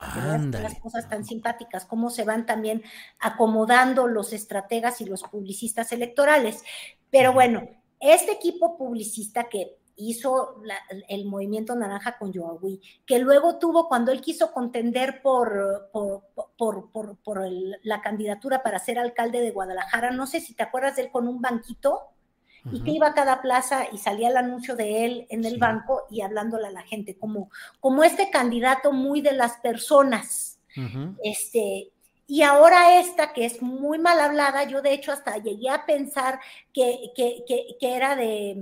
Las 0.00 0.78
cosas 0.80 1.08
tan 1.08 1.24
simpáticas, 1.24 1.84
cómo 1.84 2.10
se 2.10 2.24
van 2.24 2.46
también 2.46 2.82
acomodando 3.18 4.06
los 4.06 4.32
estrategas 4.32 5.00
y 5.00 5.04
los 5.04 5.22
publicistas 5.24 5.92
electorales. 5.92 6.62
Pero 7.10 7.32
bueno, 7.32 7.68
este 8.00 8.32
equipo 8.32 8.78
publicista 8.78 9.48
que 9.48 9.76
hizo 9.96 10.62
el 11.08 11.26
movimiento 11.26 11.74
naranja 11.76 12.16
con 12.18 12.32
Yoahui, 12.32 12.80
que 13.04 13.18
luego 13.18 13.58
tuvo 13.58 13.88
cuando 13.88 14.12
él 14.12 14.22
quiso 14.22 14.52
contender 14.52 15.20
por, 15.22 15.90
por, 15.92 17.48
la 17.82 18.00
candidatura 18.00 18.62
para 18.62 18.78
ser 18.78 18.98
alcalde 18.98 19.40
de 19.40 19.50
Guadalajara, 19.50 20.10
no 20.10 20.26
sé 20.26 20.40
si 20.40 20.54
te 20.54 20.62
acuerdas 20.62 20.96
de 20.96 21.02
él 21.02 21.10
con 21.10 21.28
un 21.28 21.42
banquito, 21.42 22.09
y 22.70 22.82
que 22.82 22.90
iba 22.90 23.08
a 23.08 23.14
cada 23.14 23.40
plaza 23.40 23.86
y 23.92 23.98
salía 23.98 24.28
el 24.28 24.36
anuncio 24.36 24.76
de 24.76 25.04
él 25.04 25.26
en 25.30 25.44
el 25.44 25.58
banco 25.58 26.04
y 26.10 26.20
hablándole 26.20 26.68
a 26.68 26.72
la 26.72 26.82
gente, 26.82 27.16
como, 27.16 27.50
como 27.80 28.04
este 28.04 28.30
candidato 28.30 28.92
muy 28.92 29.20
de 29.20 29.32
las 29.32 29.58
personas. 29.58 30.58
Este, 31.22 31.90
y 32.26 32.42
ahora 32.42 33.00
esta, 33.00 33.32
que 33.32 33.44
es 33.44 33.60
muy 33.60 33.98
mal 33.98 34.20
hablada, 34.20 34.62
yo 34.64 34.82
de 34.82 34.92
hecho 34.92 35.10
hasta 35.10 35.38
llegué 35.38 35.68
a 35.68 35.84
pensar 35.84 36.38
que, 36.72 37.10
era 37.80 38.14
de, 38.14 38.56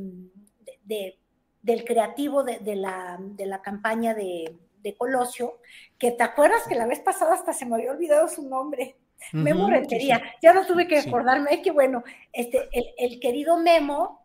del 1.62 1.84
creativo 1.84 2.44
de, 2.44 2.76
la, 2.76 3.18
de 3.20 3.44
la 3.44 3.60
campaña 3.60 4.14
de, 4.14 4.56
Colosio, 4.96 5.58
que 5.98 6.12
te 6.12 6.22
acuerdas 6.22 6.62
que 6.66 6.74
la 6.74 6.86
vez 6.86 7.00
pasada 7.00 7.34
hasta 7.34 7.52
se 7.52 7.66
me 7.66 7.74
había 7.74 7.90
olvidado 7.90 8.26
su 8.26 8.48
nombre. 8.48 8.96
Memo 9.32 9.68
Rentería, 9.68 10.22
ya 10.40 10.52
no 10.52 10.66
tuve 10.66 10.86
que 10.86 10.98
acordarme, 10.98 11.52
es 11.52 11.60
que 11.60 11.70
bueno, 11.70 12.02
este, 12.32 12.68
el, 12.96 13.20
querido 13.20 13.58
Memo, 13.58 14.22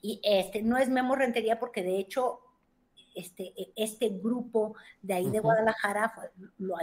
y 0.00 0.20
este, 0.22 0.62
no 0.62 0.76
es 0.78 0.88
Memo 0.88 1.14
Rentería 1.14 1.58
porque 1.58 1.82
de 1.82 1.98
hecho 1.98 2.40
este, 3.14 3.52
e, 3.56 3.72
este 3.76 4.08
grupo 4.10 4.74
de 5.02 5.14
ahí 5.14 5.30
de 5.30 5.40
Guadalajara 5.40 6.12
lo, 6.58 6.76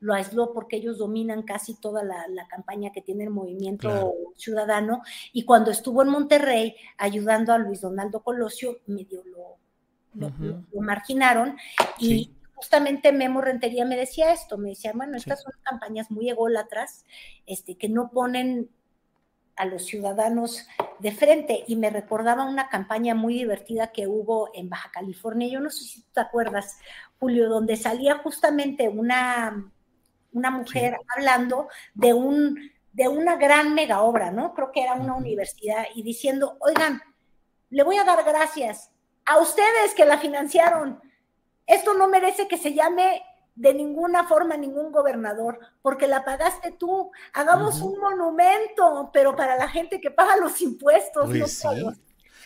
lo, 0.00 0.14
aisló 0.14 0.52
porque 0.52 0.76
ellos 0.76 0.98
dominan 0.98 1.42
casi 1.42 1.80
toda 1.80 2.02
la, 2.02 2.48
campaña 2.48 2.90
que 2.92 3.02
tiene 3.02 3.24
el 3.24 3.30
movimiento 3.30 4.14
ciudadano. 4.36 5.02
Y 5.32 5.44
cuando 5.44 5.70
estuvo 5.70 6.02
en 6.02 6.08
Monterrey 6.08 6.76
ayudando 6.98 7.52
a 7.52 7.58
Luis 7.58 7.80
Donaldo 7.80 8.22
Colosio, 8.22 8.78
medio 8.86 9.22
lo, 9.24 9.58
lo, 10.14 10.80
marginaron. 10.80 11.56
Y, 11.98 12.35
justamente 12.56 13.12
Memo 13.12 13.40
Rentería 13.40 13.84
me 13.84 13.96
decía 13.96 14.32
esto, 14.32 14.58
me 14.58 14.70
decía, 14.70 14.92
bueno, 14.94 15.16
estas 15.16 15.42
son 15.42 15.52
campañas 15.62 16.10
muy 16.10 16.28
ególatras, 16.28 17.04
este, 17.46 17.76
que 17.76 17.88
no 17.88 18.10
ponen 18.10 18.70
a 19.56 19.64
los 19.66 19.84
ciudadanos 19.84 20.66
de 20.98 21.12
frente 21.12 21.64
y 21.66 21.76
me 21.76 21.90
recordaba 21.90 22.44
una 22.44 22.68
campaña 22.68 23.14
muy 23.14 23.34
divertida 23.34 23.92
que 23.92 24.06
hubo 24.06 24.50
en 24.54 24.68
Baja 24.68 24.90
California, 24.90 25.48
yo 25.48 25.60
no 25.60 25.70
sé 25.70 25.84
si 25.84 26.02
te 26.12 26.20
acuerdas, 26.20 26.78
Julio, 27.20 27.48
donde 27.48 27.76
salía 27.76 28.18
justamente 28.18 28.88
una, 28.88 29.70
una 30.32 30.50
mujer 30.50 30.96
hablando 31.14 31.68
de 31.94 32.12
un 32.12 32.58
de 32.92 33.08
una 33.08 33.36
gran 33.36 33.74
mega 33.74 34.00
obra, 34.00 34.30
¿no? 34.30 34.54
Creo 34.54 34.72
que 34.72 34.82
era 34.82 34.94
una 34.94 35.14
universidad 35.14 35.84
y 35.94 36.02
diciendo, 36.02 36.56
oigan, 36.60 37.02
le 37.68 37.82
voy 37.82 37.98
a 37.98 38.04
dar 38.04 38.24
gracias 38.24 38.90
a 39.26 39.38
ustedes 39.38 39.92
que 39.94 40.06
la 40.06 40.16
financiaron, 40.16 41.02
esto 41.66 41.94
no 41.94 42.08
merece 42.08 42.48
que 42.48 42.58
se 42.58 42.74
llame 42.74 43.22
de 43.54 43.72
ninguna 43.72 44.24
forma 44.24 44.56
ningún 44.56 44.92
gobernador, 44.92 45.58
porque 45.82 46.06
la 46.06 46.24
pagaste 46.24 46.72
tú. 46.72 47.10
Hagamos 47.32 47.80
un 47.80 47.98
monumento, 47.98 49.10
pero 49.12 49.34
para 49.34 49.56
la 49.56 49.68
gente 49.68 50.00
que 50.00 50.10
paga 50.10 50.36
los 50.36 50.60
impuestos. 50.60 51.28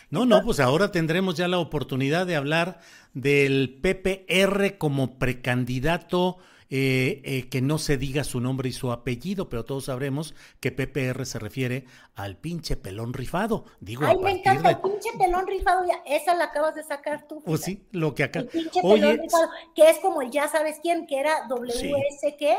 no, 0.09 0.25
no, 0.25 0.41
pues 0.43 0.59
ahora 0.59 0.91
tendremos 0.91 1.35
ya 1.35 1.47
la 1.47 1.59
oportunidad 1.59 2.25
de 2.25 2.37
hablar 2.37 2.79
del 3.13 3.79
PPR 3.81 4.77
como 4.77 5.19
precandidato 5.19 6.37
eh, 6.73 7.21
eh, 7.25 7.49
que 7.49 7.61
no 7.61 7.77
se 7.77 7.97
diga 7.97 8.23
su 8.23 8.39
nombre 8.39 8.69
y 8.69 8.71
su 8.71 8.93
apellido, 8.93 9.49
pero 9.49 9.65
todos 9.65 9.85
sabremos 9.85 10.33
que 10.61 10.71
PPR 10.71 11.25
se 11.25 11.37
refiere 11.37 11.83
al 12.15 12.37
pinche 12.37 12.77
pelón 12.77 13.13
rifado. 13.13 13.65
Digo, 13.81 14.05
Ay, 14.05 14.17
me 14.19 14.31
encanta, 14.31 14.69
el 14.69 14.79
pinche 14.79 15.09
pelón 15.19 15.45
rifado, 15.47 15.85
ya, 15.85 16.01
esa 16.05 16.33
la 16.33 16.45
acabas 16.45 16.73
de 16.73 16.83
sacar 16.83 17.27
tú. 17.27 17.43
Pues 17.43 17.59
sí, 17.59 17.85
lo 17.91 18.15
que 18.15 18.23
acá. 18.23 18.39
El 18.39 18.47
pinche 18.47 18.81
pelón 18.81 19.17
rifado, 19.17 19.49
que 19.75 19.89
es 19.89 19.97
como 19.99 20.23
ya 20.23 20.47
sabes 20.47 20.79
quién, 20.81 21.07
que 21.07 21.19
era 21.19 21.45
WS, 21.49 22.35
¿qué? 22.39 22.57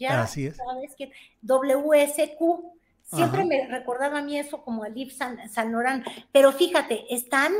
Ya 0.00 0.22
Así 0.22 0.46
es. 0.46 0.56
sabes 0.56 0.92
quién, 0.96 1.12
WSQ. 1.42 2.74
Siempre 3.04 3.44
me 3.44 3.68
recordaba 3.68 4.18
a 4.18 4.22
mí 4.22 4.36
eso 4.36 4.64
como 4.64 4.82
a 4.82 4.88
Liv 4.88 5.12
San, 5.12 5.48
San 5.48 5.72
pero 6.32 6.50
fíjate, 6.50 7.04
están 7.14 7.52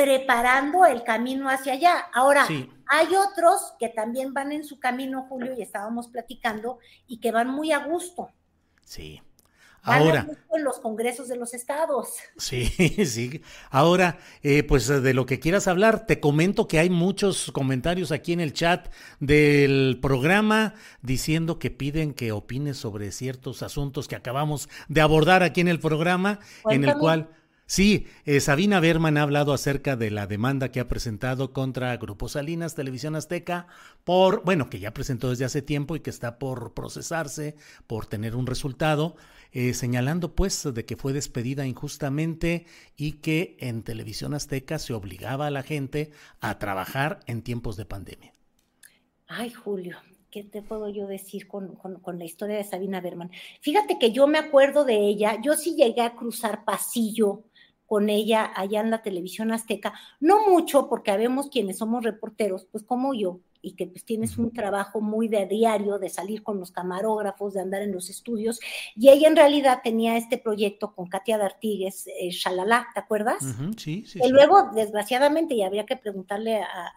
preparando 0.00 0.86
el 0.86 1.04
camino 1.04 1.50
hacia 1.50 1.74
allá. 1.74 2.06
Ahora, 2.14 2.46
hay 2.86 3.08
otros 3.14 3.74
que 3.78 3.90
también 3.90 4.32
van 4.32 4.50
en 4.50 4.64
su 4.64 4.80
camino, 4.80 5.26
Julio, 5.28 5.52
y 5.56 5.60
estábamos 5.60 6.08
platicando, 6.08 6.78
y 7.06 7.18
que 7.20 7.32
van 7.32 7.50
muy 7.50 7.72
a 7.72 7.84
gusto. 7.84 8.30
Sí. 8.84 9.20
Ahora. 9.82 10.26
en 10.54 10.64
los 10.64 10.78
congresos 10.78 11.28
de 11.28 11.36
los 11.36 11.54
estados. 11.54 12.08
Sí, 12.36 12.66
sí. 13.06 13.42
Ahora, 13.70 14.18
eh, 14.42 14.62
pues 14.62 14.88
de 14.88 15.14
lo 15.14 15.24
que 15.24 15.40
quieras 15.40 15.68
hablar, 15.68 16.06
te 16.06 16.20
comento 16.20 16.68
que 16.68 16.78
hay 16.78 16.90
muchos 16.90 17.50
comentarios 17.52 18.12
aquí 18.12 18.32
en 18.32 18.40
el 18.40 18.52
chat 18.52 18.92
del 19.20 19.98
programa 20.00 20.74
diciendo 21.02 21.58
que 21.58 21.70
piden 21.70 22.12
que 22.12 22.32
opines 22.32 22.76
sobre 22.76 23.10
ciertos 23.12 23.62
asuntos 23.62 24.08
que 24.08 24.16
acabamos 24.16 24.68
de 24.88 25.00
abordar 25.00 25.42
aquí 25.42 25.60
en 25.60 25.68
el 25.68 25.80
programa, 25.80 26.40
en 26.68 26.84
el 26.84 26.94
cual 26.94 27.30
Sí, 27.70 28.08
eh, 28.24 28.40
Sabina 28.40 28.80
Berman 28.80 29.16
ha 29.16 29.22
hablado 29.22 29.52
acerca 29.52 29.94
de 29.94 30.10
la 30.10 30.26
demanda 30.26 30.72
que 30.72 30.80
ha 30.80 30.88
presentado 30.88 31.52
contra 31.52 31.96
Grupo 31.98 32.28
Salinas, 32.28 32.74
Televisión 32.74 33.14
Azteca, 33.14 33.68
por, 34.02 34.42
bueno, 34.44 34.68
que 34.68 34.80
ya 34.80 34.92
presentó 34.92 35.30
desde 35.30 35.44
hace 35.44 35.62
tiempo 35.62 35.94
y 35.94 36.00
que 36.00 36.10
está 36.10 36.40
por 36.40 36.74
procesarse, 36.74 37.54
por 37.86 38.06
tener 38.06 38.34
un 38.34 38.48
resultado, 38.48 39.14
eh, 39.52 39.72
señalando 39.72 40.34
pues 40.34 40.64
de 40.74 40.84
que 40.84 40.96
fue 40.96 41.12
despedida 41.12 41.64
injustamente 41.64 42.66
y 42.96 43.20
que 43.20 43.56
en 43.60 43.84
Televisión 43.84 44.34
Azteca 44.34 44.80
se 44.80 44.92
obligaba 44.92 45.46
a 45.46 45.52
la 45.52 45.62
gente 45.62 46.10
a 46.40 46.58
trabajar 46.58 47.20
en 47.28 47.42
tiempos 47.42 47.76
de 47.76 47.84
pandemia. 47.84 48.32
Ay, 49.28 49.50
Julio, 49.50 49.96
¿qué 50.28 50.42
te 50.42 50.60
puedo 50.60 50.88
yo 50.88 51.06
decir 51.06 51.46
con, 51.46 51.76
con, 51.76 52.18
la 52.18 52.24
historia 52.24 52.56
de 52.56 52.64
Sabina 52.64 53.00
Berman? 53.00 53.30
Fíjate 53.60 53.96
que 54.00 54.10
yo 54.10 54.26
me 54.26 54.38
acuerdo 54.38 54.84
de 54.84 54.96
ella, 54.96 55.40
yo 55.40 55.54
sí 55.54 55.76
llegué 55.76 56.02
a 56.02 56.16
cruzar 56.16 56.64
pasillo 56.64 57.44
con 57.90 58.08
ella 58.08 58.52
allá 58.54 58.82
en 58.82 58.92
la 58.92 59.02
televisión 59.02 59.50
azteca, 59.50 59.92
no 60.20 60.48
mucho 60.48 60.88
porque 60.88 61.10
habemos 61.10 61.48
quienes 61.48 61.78
somos 61.78 62.04
reporteros, 62.04 62.64
pues 62.70 62.84
como 62.84 63.14
yo, 63.14 63.40
y 63.62 63.72
que 63.72 63.88
pues 63.88 64.04
tienes 64.04 64.38
un 64.38 64.52
trabajo 64.52 65.00
muy 65.00 65.26
de 65.26 65.46
diario, 65.46 65.98
de 65.98 66.08
salir 66.08 66.44
con 66.44 66.60
los 66.60 66.70
camarógrafos, 66.70 67.54
de 67.54 67.62
andar 67.62 67.82
en 67.82 67.90
los 67.90 68.08
estudios, 68.08 68.60
y 68.94 69.08
ella 69.08 69.26
en 69.26 69.34
realidad 69.34 69.80
tenía 69.82 70.16
este 70.16 70.38
proyecto 70.38 70.94
con 70.94 71.08
Katia 71.08 71.36
D'Artigues, 71.36 72.06
eh, 72.06 72.30
Shalala, 72.30 72.86
¿te 72.94 73.00
acuerdas? 73.00 73.38
sí, 73.76 74.04
sí. 74.06 74.20
Y 74.22 74.28
luego, 74.28 74.70
desgraciadamente, 74.72 75.54
y 75.54 75.62
habría 75.62 75.84
que 75.84 75.96
preguntarle 75.96 76.62
a, 76.62 76.92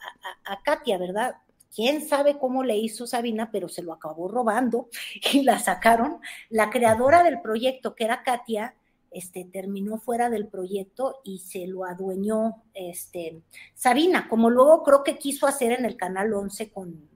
a 0.46 0.62
Katia, 0.62 1.00
¿verdad? 1.00 1.38
quién 1.76 2.08
sabe 2.08 2.38
cómo 2.38 2.64
le 2.64 2.78
hizo 2.78 3.08
Sabina, 3.08 3.50
pero 3.52 3.68
se 3.68 3.82
lo 3.82 3.94
acabó 3.94 4.28
robando 4.28 4.90
y 5.34 5.42
la 5.42 5.58
sacaron. 5.58 6.20
La 6.52 6.70
creadora 6.70 7.24
del 7.24 7.42
proyecto, 7.42 7.96
que 7.96 8.04
era 8.04 8.22
Katia, 8.22 8.76
este, 9.14 9.46
terminó 9.46 9.98
fuera 9.98 10.30
del 10.30 10.48
proyecto 10.48 11.22
y 11.24 11.40
se 11.40 11.68
lo 11.68 11.86
adueñó 11.86 12.64
este, 12.74 13.42
Sabina, 13.74 14.28
como 14.30 14.50
luego 14.50 14.84
creo 14.84 15.04
que 15.04 15.18
quiso 15.18 15.48
hacer 15.48 15.72
en 15.72 15.86
el 15.86 15.98
Canal 15.98 16.34
11 16.34 16.72
con, 16.72 17.10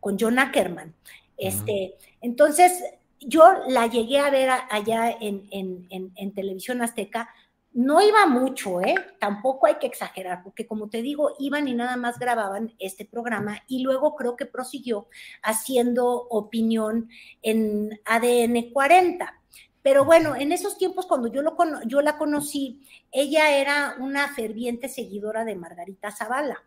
con 0.00 0.16
John 0.18 0.38
Ackerman. 0.38 0.94
Este, 1.36 1.96
Entonces, 2.20 2.82
yo 3.20 3.44
la 3.68 3.86
llegué 3.86 4.18
a 4.18 4.30
ver 4.30 4.50
allá 4.70 5.10
en, 5.20 5.48
en, 5.50 6.34
televisión 6.34 6.82
azteca, 6.82 7.28
no 7.72 8.00
iba 8.00 8.26
mucho, 8.26 8.80
¿eh? 8.80 8.94
Tampoco 9.18 9.66
hay 9.66 9.76
que 9.76 9.86
exagerar, 9.86 10.44
porque 10.44 10.66
como 10.66 10.88
te 10.88 11.02
digo, 11.02 11.32
iban 11.40 11.66
y 11.66 11.74
nada 11.74 11.96
más 11.96 12.18
grababan 12.18 12.72
este 12.78 13.04
programa 13.04 13.62
y 13.66 13.82
luego 13.82 14.14
creo 14.14 14.36
que 14.36 14.46
prosiguió 14.46 15.08
haciendo 15.42 16.06
opinión 16.28 17.08
en 17.42 18.00
ADN 18.04 18.70
40. 18.72 19.40
Pero 19.84 20.06
bueno, 20.06 20.34
en 20.34 20.50
esos 20.50 20.78
tiempos 20.78 21.04
cuando 21.04 21.28
yo, 21.28 21.42
lo, 21.42 21.54
yo 21.86 22.00
la 22.00 22.16
conocí, 22.16 22.80
ella 23.12 23.54
era 23.54 23.96
una 24.00 24.28
ferviente 24.32 24.88
seguidora 24.88 25.44
de 25.44 25.56
Margarita 25.56 26.10
Zavala. 26.10 26.64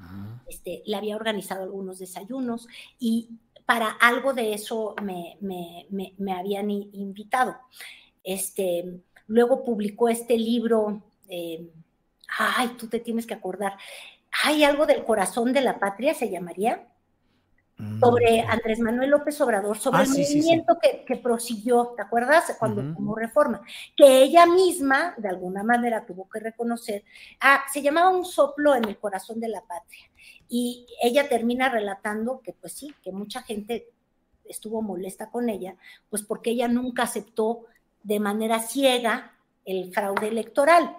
Ah. 0.00 0.42
Este, 0.48 0.82
le 0.84 0.96
había 0.96 1.14
organizado 1.14 1.62
algunos 1.62 2.00
desayunos 2.00 2.66
y 2.98 3.28
para 3.66 3.88
algo 3.88 4.34
de 4.34 4.52
eso 4.52 4.96
me, 5.00 5.38
habían 6.36 6.72
invitado. 6.72 7.56
Este, 8.24 9.00
luego 9.28 9.62
publicó 9.62 10.08
este 10.08 10.36
libro, 10.36 11.04
ay, 12.36 12.68
tú 12.76 12.88
te 12.88 12.98
tienes 12.98 13.26
que 13.26 13.34
acordar, 13.34 13.78
hay 14.42 14.64
algo 14.64 14.86
del 14.86 15.04
corazón 15.04 15.52
de 15.52 15.60
la 15.60 15.78
patria, 15.78 16.14
se 16.14 16.28
llamaría. 16.28 16.88
Sobre 18.00 18.40
Andrés 18.42 18.80
Manuel 18.80 19.10
López 19.10 19.40
Obrador, 19.40 19.78
sobre 19.78 19.98
Ah, 19.98 20.02
el 20.02 20.08
sí, 20.08 20.24
sí, 20.24 20.36
movimiento 20.38 20.78
Que, 20.80 21.04
que 21.04 21.16
prosiguió, 21.16 21.94
¿te 21.96 22.02
acuerdas? 22.02 22.56
Cuando 22.58 22.82
tomó 22.94 23.14
reforma, 23.14 23.62
que 23.96 24.22
ella 24.22 24.46
misma, 24.46 25.14
de 25.16 25.28
alguna 25.28 25.62
manera, 25.62 26.06
tuvo 26.06 26.28
que 26.28 26.40
reconocer, 26.40 27.04
ah, 27.40 27.62
se 27.72 27.82
llamaba 27.82 28.10
un 28.10 28.24
soplo 28.24 28.74
en 28.74 28.84
el 28.86 28.98
corazón 28.98 29.40
de 29.40 29.48
la 29.48 29.60
patria. 29.62 30.10
Y 30.48 30.86
ella 31.02 31.28
termina 31.28 31.68
relatando 31.68 32.40
que, 32.40 32.52
pues 32.52 32.72
sí, 32.72 32.94
que 33.02 33.12
mucha 33.12 33.42
gente 33.42 33.88
estuvo 34.44 34.82
molesta 34.82 35.30
con 35.30 35.48
ella, 35.48 35.76
pues 36.08 36.22
porque 36.22 36.50
ella 36.50 36.68
nunca 36.68 37.04
aceptó 37.04 37.66
de 38.02 38.18
manera 38.18 38.58
ciega 38.60 39.36
el 39.64 39.92
fraude 39.92 40.28
electoral, 40.28 40.96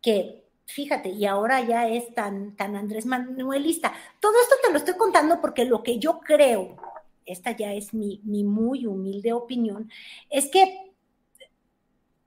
que 0.00 0.41
fíjate, 0.66 1.10
y 1.10 1.26
ahora 1.26 1.60
ya 1.60 1.88
es 1.88 2.14
tan, 2.14 2.56
tan 2.56 2.76
Andrés 2.76 3.06
Manuelista. 3.06 3.92
Todo 4.20 4.34
esto 4.40 4.56
te 4.62 4.70
lo 4.72 4.78
estoy 4.78 4.94
contando 4.94 5.40
porque 5.40 5.64
lo 5.64 5.82
que 5.82 5.98
yo 5.98 6.20
creo, 6.20 6.76
esta 7.26 7.52
ya 7.52 7.72
es 7.72 7.94
mi, 7.94 8.20
mi 8.24 8.44
muy 8.44 8.86
humilde 8.86 9.32
opinión, 9.32 9.90
es 10.30 10.48
que 10.50 10.92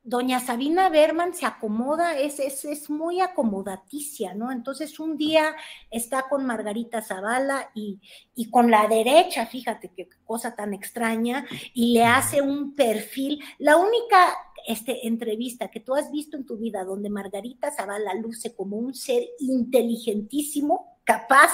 doña 0.05 0.39
Sabina 0.39 0.89
Berman 0.89 1.33
se 1.33 1.47
acomoda, 1.47 2.17
es, 2.19 2.39
es, 2.39 2.63
es, 2.63 2.91
muy 2.91 3.21
acomodaticia, 3.21 4.35
¿no? 4.35 4.51
Entonces 4.51 4.99
un 4.99 5.17
día 5.17 5.55
está 5.89 6.29
con 6.29 6.45
Margarita 6.45 7.01
Zavala 7.01 7.71
y, 7.73 7.99
y, 8.35 8.51
con 8.51 8.69
la 8.69 8.87
derecha, 8.87 9.47
fíjate 9.47 9.89
qué 9.95 10.07
cosa 10.23 10.55
tan 10.55 10.75
extraña, 10.75 11.47
y 11.73 11.93
le 11.93 12.05
hace 12.05 12.39
un 12.39 12.75
perfil. 12.75 13.43
La 13.57 13.77
única 13.77 14.37
este, 14.67 15.07
entrevista 15.07 15.69
que 15.69 15.79
tú 15.79 15.95
has 15.95 16.11
visto 16.11 16.37
en 16.37 16.45
tu 16.45 16.57
vida 16.57 16.83
donde 16.83 17.09
Margarita 17.09 17.71
Zavala 17.71 18.13
luce 18.15 18.55
como 18.55 18.77
un 18.77 18.93
ser 18.93 19.23
inteligentísimo, 19.39 20.99
capaz 21.03 21.51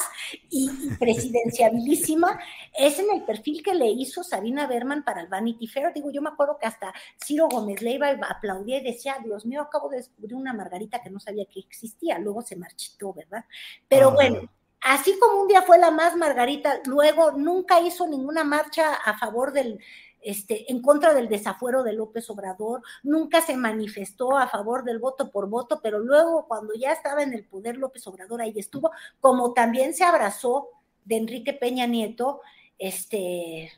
y, 0.49 0.69
y, 0.69 0.89
presidenciabilísima, 0.99 2.39
es 2.73 2.99
en 2.99 3.11
el 3.13 3.23
perfil 3.23 3.61
que 3.61 3.73
le 3.73 3.87
hizo 3.87 4.23
Sabina 4.23 4.65
Berman 4.65 5.03
para 5.03 5.21
el 5.21 5.27
Vanity 5.27 5.67
Fair. 5.67 5.93
Digo, 5.93 6.09
yo 6.11 6.21
me 6.21 6.29
acuerdo 6.29 6.57
que 6.57 6.67
hasta 6.67 6.93
Ciro 7.21 7.49
Gómez 7.49 7.81
Leiva 7.81 8.09
aplaudía 8.29 8.77
y 8.77 8.83
decía, 8.83 9.17
Dios 9.23 9.45
mío, 9.45 9.61
acabo 9.61 9.89
de 9.89 9.97
descubrir 9.97 10.35
una 10.35 10.53
Margarita 10.53 11.01
que 11.01 11.09
no 11.09 11.19
sabía 11.19 11.45
que 11.45 11.59
existía, 11.59 12.17
luego 12.17 12.41
se 12.41 12.55
marchitó, 12.55 13.13
¿verdad? 13.13 13.45
Pero 13.89 14.09
oh. 14.09 14.13
bueno, 14.13 14.49
así 14.81 15.17
como 15.19 15.41
un 15.41 15.47
día 15.47 15.61
fue 15.63 15.77
la 15.77 15.91
más 15.91 16.15
Margarita, 16.15 16.79
luego 16.85 17.31
nunca 17.31 17.81
hizo 17.81 18.07
ninguna 18.07 18.43
marcha 18.43 18.95
a 18.95 19.17
favor 19.17 19.51
del, 19.51 19.79
este, 20.21 20.71
en 20.71 20.81
contra 20.81 21.13
del 21.13 21.29
desafuero 21.29 21.83
de 21.83 21.93
López 21.93 22.29
Obrador, 22.29 22.81
nunca 23.03 23.41
se 23.41 23.57
manifestó 23.57 24.37
a 24.37 24.47
favor 24.47 24.83
del 24.83 24.99
voto 24.99 25.31
por 25.31 25.49
voto, 25.49 25.79
pero 25.81 25.99
luego 25.99 26.47
cuando 26.47 26.73
ya 26.73 26.91
estaba 26.91 27.23
en 27.23 27.33
el 27.33 27.45
poder 27.45 27.77
López 27.77 28.05
Obrador 28.07 28.41
ahí 28.41 28.53
estuvo, 28.55 28.91
como 29.19 29.53
también 29.53 29.93
se 29.93 30.03
abrazó 30.03 30.69
de 31.05 31.17
Enrique 31.17 31.53
Peña 31.53 31.87
Nieto, 31.87 32.41
este, 32.77 33.71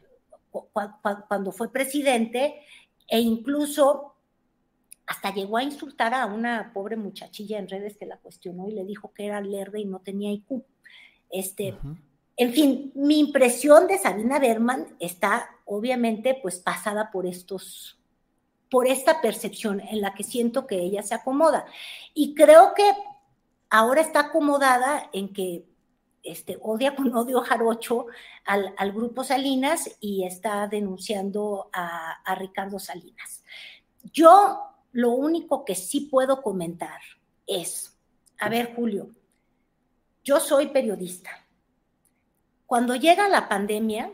cuando 1.27 1.51
fue 1.51 1.71
presidente, 1.71 2.61
e 3.07 3.19
incluso 3.19 4.15
hasta 5.05 5.33
llegó 5.33 5.57
a 5.57 5.63
insultar 5.63 6.13
a 6.13 6.25
una 6.25 6.71
pobre 6.73 6.95
muchachilla 6.95 7.59
en 7.59 7.67
redes 7.67 7.97
que 7.97 8.05
la 8.05 8.17
cuestionó 8.17 8.67
y 8.67 8.71
le 8.71 8.85
dijo 8.85 9.13
que 9.13 9.25
era 9.25 9.41
lerda 9.41 9.79
y 9.79 9.85
no 9.85 9.99
tenía 9.99 10.31
IQ. 10.31 10.63
Este. 11.29 11.75
En 12.35 12.51
fin, 12.51 12.91
mi 12.95 13.19
impresión 13.19 13.87
de 13.87 13.99
Sabina 13.99 14.39
Berman 14.39 14.95
está 14.99 15.49
obviamente 15.65 16.37
pues 16.41 16.57
pasada 16.59 17.11
por 17.11 17.27
estos, 17.27 17.99
por 18.71 18.87
esta 18.87 19.21
percepción 19.21 19.79
en 19.81 20.01
la 20.01 20.15
que 20.15 20.23
siento 20.23 20.65
que 20.65 20.79
ella 20.79 21.03
se 21.03 21.13
acomoda. 21.13 21.65
Y 22.15 22.33
creo 22.33 22.73
que 22.73 22.91
ahora 23.69 24.01
está 24.01 24.21
acomodada 24.21 25.09
en 25.13 25.31
que 25.31 25.65
este, 26.23 26.57
odia 26.61 26.95
con 26.95 27.15
odio 27.15 27.41
jarocho 27.41 28.07
al, 28.45 28.73
al 28.77 28.93
grupo 28.93 29.23
Salinas 29.23 29.97
y 29.99 30.25
está 30.25 30.67
denunciando 30.67 31.69
a, 31.71 32.13
a 32.23 32.35
Ricardo 32.35 32.79
Salinas. 32.79 33.43
Yo 34.11 34.59
lo 34.91 35.11
único 35.11 35.65
que 35.65 35.75
sí 35.75 36.01
puedo 36.01 36.41
comentar 36.41 36.99
es, 37.45 37.95
a 38.39 38.49
ver 38.49 38.73
Julio, 38.75 39.09
yo 40.23 40.39
soy 40.39 40.67
periodista 40.67 41.42
cuando 42.73 42.95
llega 42.95 43.29
la 43.29 43.49
pandemia, 43.49 44.11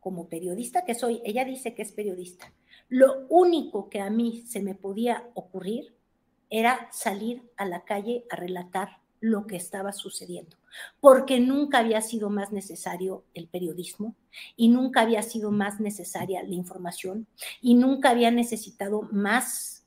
como 0.00 0.30
periodista 0.30 0.86
que 0.86 0.94
soy, 0.94 1.20
ella 1.22 1.44
dice 1.44 1.74
que 1.74 1.82
es 1.82 1.92
periodista, 1.92 2.50
lo 2.88 3.26
único 3.28 3.90
que 3.90 4.00
a 4.00 4.08
mí 4.08 4.42
se 4.46 4.62
me 4.62 4.74
podía 4.74 5.28
ocurrir 5.34 5.94
era 6.48 6.88
salir 6.92 7.42
a 7.58 7.66
la 7.66 7.84
calle 7.84 8.24
a 8.30 8.36
relatar 8.36 9.02
lo 9.20 9.46
que 9.46 9.56
estaba 9.56 9.92
sucediendo, 9.92 10.56
porque 10.98 11.40
nunca 11.40 11.80
había 11.80 12.00
sido 12.00 12.30
más 12.30 12.52
necesario 12.52 13.24
el 13.34 13.48
periodismo 13.48 14.14
y 14.56 14.68
nunca 14.68 15.02
había 15.02 15.20
sido 15.20 15.50
más 15.50 15.78
necesaria 15.78 16.42
la 16.42 16.54
información 16.54 17.26
y 17.60 17.74
nunca 17.74 18.08
había 18.08 18.30
necesitado 18.30 19.02
más, 19.12 19.84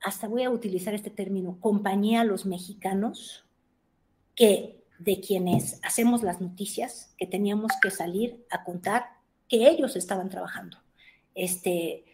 hasta 0.00 0.26
voy 0.26 0.44
a 0.44 0.50
utilizar 0.50 0.94
este 0.94 1.10
término, 1.10 1.58
compañía 1.60 2.22
a 2.22 2.24
los 2.24 2.46
mexicanos 2.46 3.44
que 4.34 4.79
de 5.00 5.20
quienes 5.20 5.80
hacemos 5.82 6.22
las 6.22 6.40
noticias, 6.40 7.14
que 7.16 7.26
teníamos 7.26 7.72
que 7.82 7.90
salir 7.90 8.44
a 8.50 8.64
contar 8.64 9.06
que 9.48 9.68
ellos 9.68 9.96
estaban 9.96 10.28
trabajando. 10.28 10.76
Este, 11.34 12.04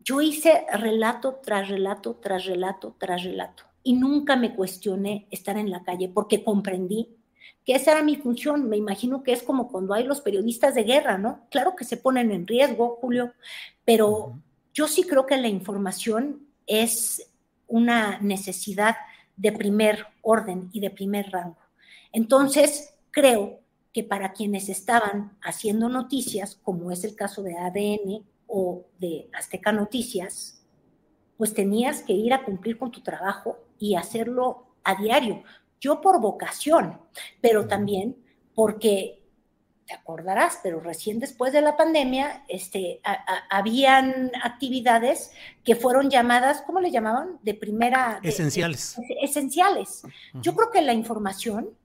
yo 0.00 0.20
hice 0.20 0.66
relato 0.72 1.40
tras 1.42 1.68
relato, 1.68 2.16
tras 2.16 2.44
relato, 2.44 2.96
tras 2.98 3.22
relato, 3.22 3.62
y 3.84 3.92
nunca 3.92 4.34
me 4.34 4.54
cuestioné 4.54 5.28
estar 5.30 5.56
en 5.56 5.70
la 5.70 5.84
calle 5.84 6.08
porque 6.08 6.42
comprendí 6.42 7.16
que 7.64 7.76
esa 7.76 7.92
era 7.92 8.02
mi 8.02 8.16
función. 8.16 8.68
Me 8.68 8.76
imagino 8.76 9.22
que 9.22 9.32
es 9.32 9.44
como 9.44 9.68
cuando 9.68 9.94
hay 9.94 10.02
los 10.02 10.20
periodistas 10.20 10.74
de 10.74 10.82
guerra, 10.82 11.18
¿no? 11.18 11.46
Claro 11.50 11.76
que 11.76 11.84
se 11.84 11.96
ponen 11.96 12.32
en 12.32 12.46
riesgo, 12.46 12.98
Julio, 13.00 13.34
pero 13.84 14.40
yo 14.74 14.88
sí 14.88 15.04
creo 15.04 15.26
que 15.26 15.36
la 15.36 15.48
información 15.48 16.48
es 16.66 17.30
una 17.68 18.18
necesidad 18.18 18.96
de 19.36 19.52
primer 19.52 20.06
orden 20.22 20.70
y 20.72 20.80
de 20.80 20.90
primer 20.90 21.30
rango. 21.30 21.65
Entonces, 22.16 22.94
creo 23.10 23.60
que 23.92 24.02
para 24.02 24.32
quienes 24.32 24.70
estaban 24.70 25.36
haciendo 25.42 25.90
noticias, 25.90 26.58
como 26.62 26.90
es 26.90 27.04
el 27.04 27.14
caso 27.14 27.42
de 27.42 27.58
ADN 27.58 28.24
o 28.46 28.86
de 28.98 29.28
Azteca 29.34 29.70
Noticias, 29.70 30.64
pues 31.36 31.52
tenías 31.52 32.00
que 32.00 32.14
ir 32.14 32.32
a 32.32 32.42
cumplir 32.42 32.78
con 32.78 32.90
tu 32.90 33.02
trabajo 33.02 33.58
y 33.78 33.96
hacerlo 33.96 34.64
a 34.82 34.94
diario. 34.94 35.42
Yo 35.78 36.00
por 36.00 36.18
vocación, 36.18 36.98
pero 37.42 37.68
también 37.68 38.16
porque, 38.54 39.22
te 39.86 39.92
acordarás, 39.92 40.60
pero 40.62 40.80
recién 40.80 41.20
después 41.20 41.52
de 41.52 41.60
la 41.60 41.76
pandemia, 41.76 42.44
este, 42.48 42.98
a, 43.04 43.12
a, 43.12 43.58
habían 43.58 44.32
actividades 44.42 45.32
que 45.64 45.76
fueron 45.76 46.08
llamadas, 46.08 46.62
¿cómo 46.62 46.80
le 46.80 46.90
llamaban? 46.90 47.38
De 47.42 47.52
primera... 47.52 48.20
De, 48.22 48.30
esenciales. 48.30 48.96
De, 49.06 49.18
esenciales. 49.20 50.02
Uh 50.02 50.08
-huh. 50.08 50.40
Yo 50.40 50.54
creo 50.54 50.70
que 50.70 50.80
la 50.80 50.94
información 50.94 51.76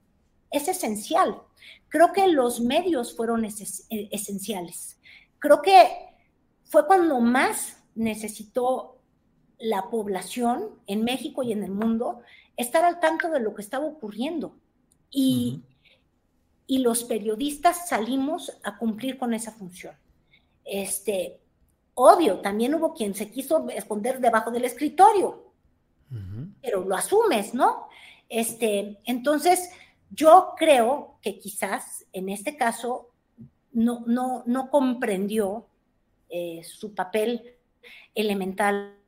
es 0.52 0.68
esencial. 0.68 1.40
Creo 1.88 2.12
que 2.12 2.28
los 2.28 2.60
medios 2.60 3.16
fueron 3.16 3.44
es 3.44 3.86
esenciales. 3.90 4.98
Creo 5.38 5.60
que 5.62 5.76
fue 6.64 6.86
cuando 6.86 7.20
más 7.20 7.76
necesitó 7.94 8.98
la 9.58 9.90
población 9.90 10.70
en 10.86 11.04
México 11.04 11.42
y 11.42 11.52
en 11.52 11.62
el 11.62 11.70
mundo 11.70 12.20
estar 12.56 12.84
al 12.84 13.00
tanto 13.00 13.30
de 13.30 13.40
lo 13.40 13.54
que 13.54 13.62
estaba 13.62 13.86
ocurriendo. 13.86 14.54
Y, 15.10 15.54
uh 15.54 15.58
-huh. 15.58 15.62
y 16.66 16.78
los 16.78 17.04
periodistas 17.04 17.88
salimos 17.88 18.58
a 18.62 18.78
cumplir 18.78 19.18
con 19.18 19.34
esa 19.34 19.52
función. 19.52 19.94
Este, 20.64 21.40
obvio, 21.94 22.40
también 22.40 22.74
hubo 22.74 22.94
quien 22.94 23.14
se 23.14 23.30
quiso 23.30 23.68
esconder 23.68 24.20
debajo 24.20 24.50
del 24.50 24.64
escritorio, 24.64 25.52
uh 26.10 26.14
-huh. 26.14 26.54
pero 26.62 26.84
lo 26.84 26.96
asumes, 26.96 27.52
¿no? 27.54 27.88
Este, 28.28 28.98
entonces, 29.04 29.70
yo 30.14 30.54
creo 30.56 31.18
que 31.22 31.38
quizás 31.38 32.06
en 32.12 32.28
este 32.28 32.56
caso 32.56 33.10
no, 33.72 34.04
no, 34.06 34.42
no 34.46 34.70
comprendió 34.70 35.66
eh, 36.28 36.62
su 36.64 36.94
papel 36.94 37.56
elemental. 38.14 38.98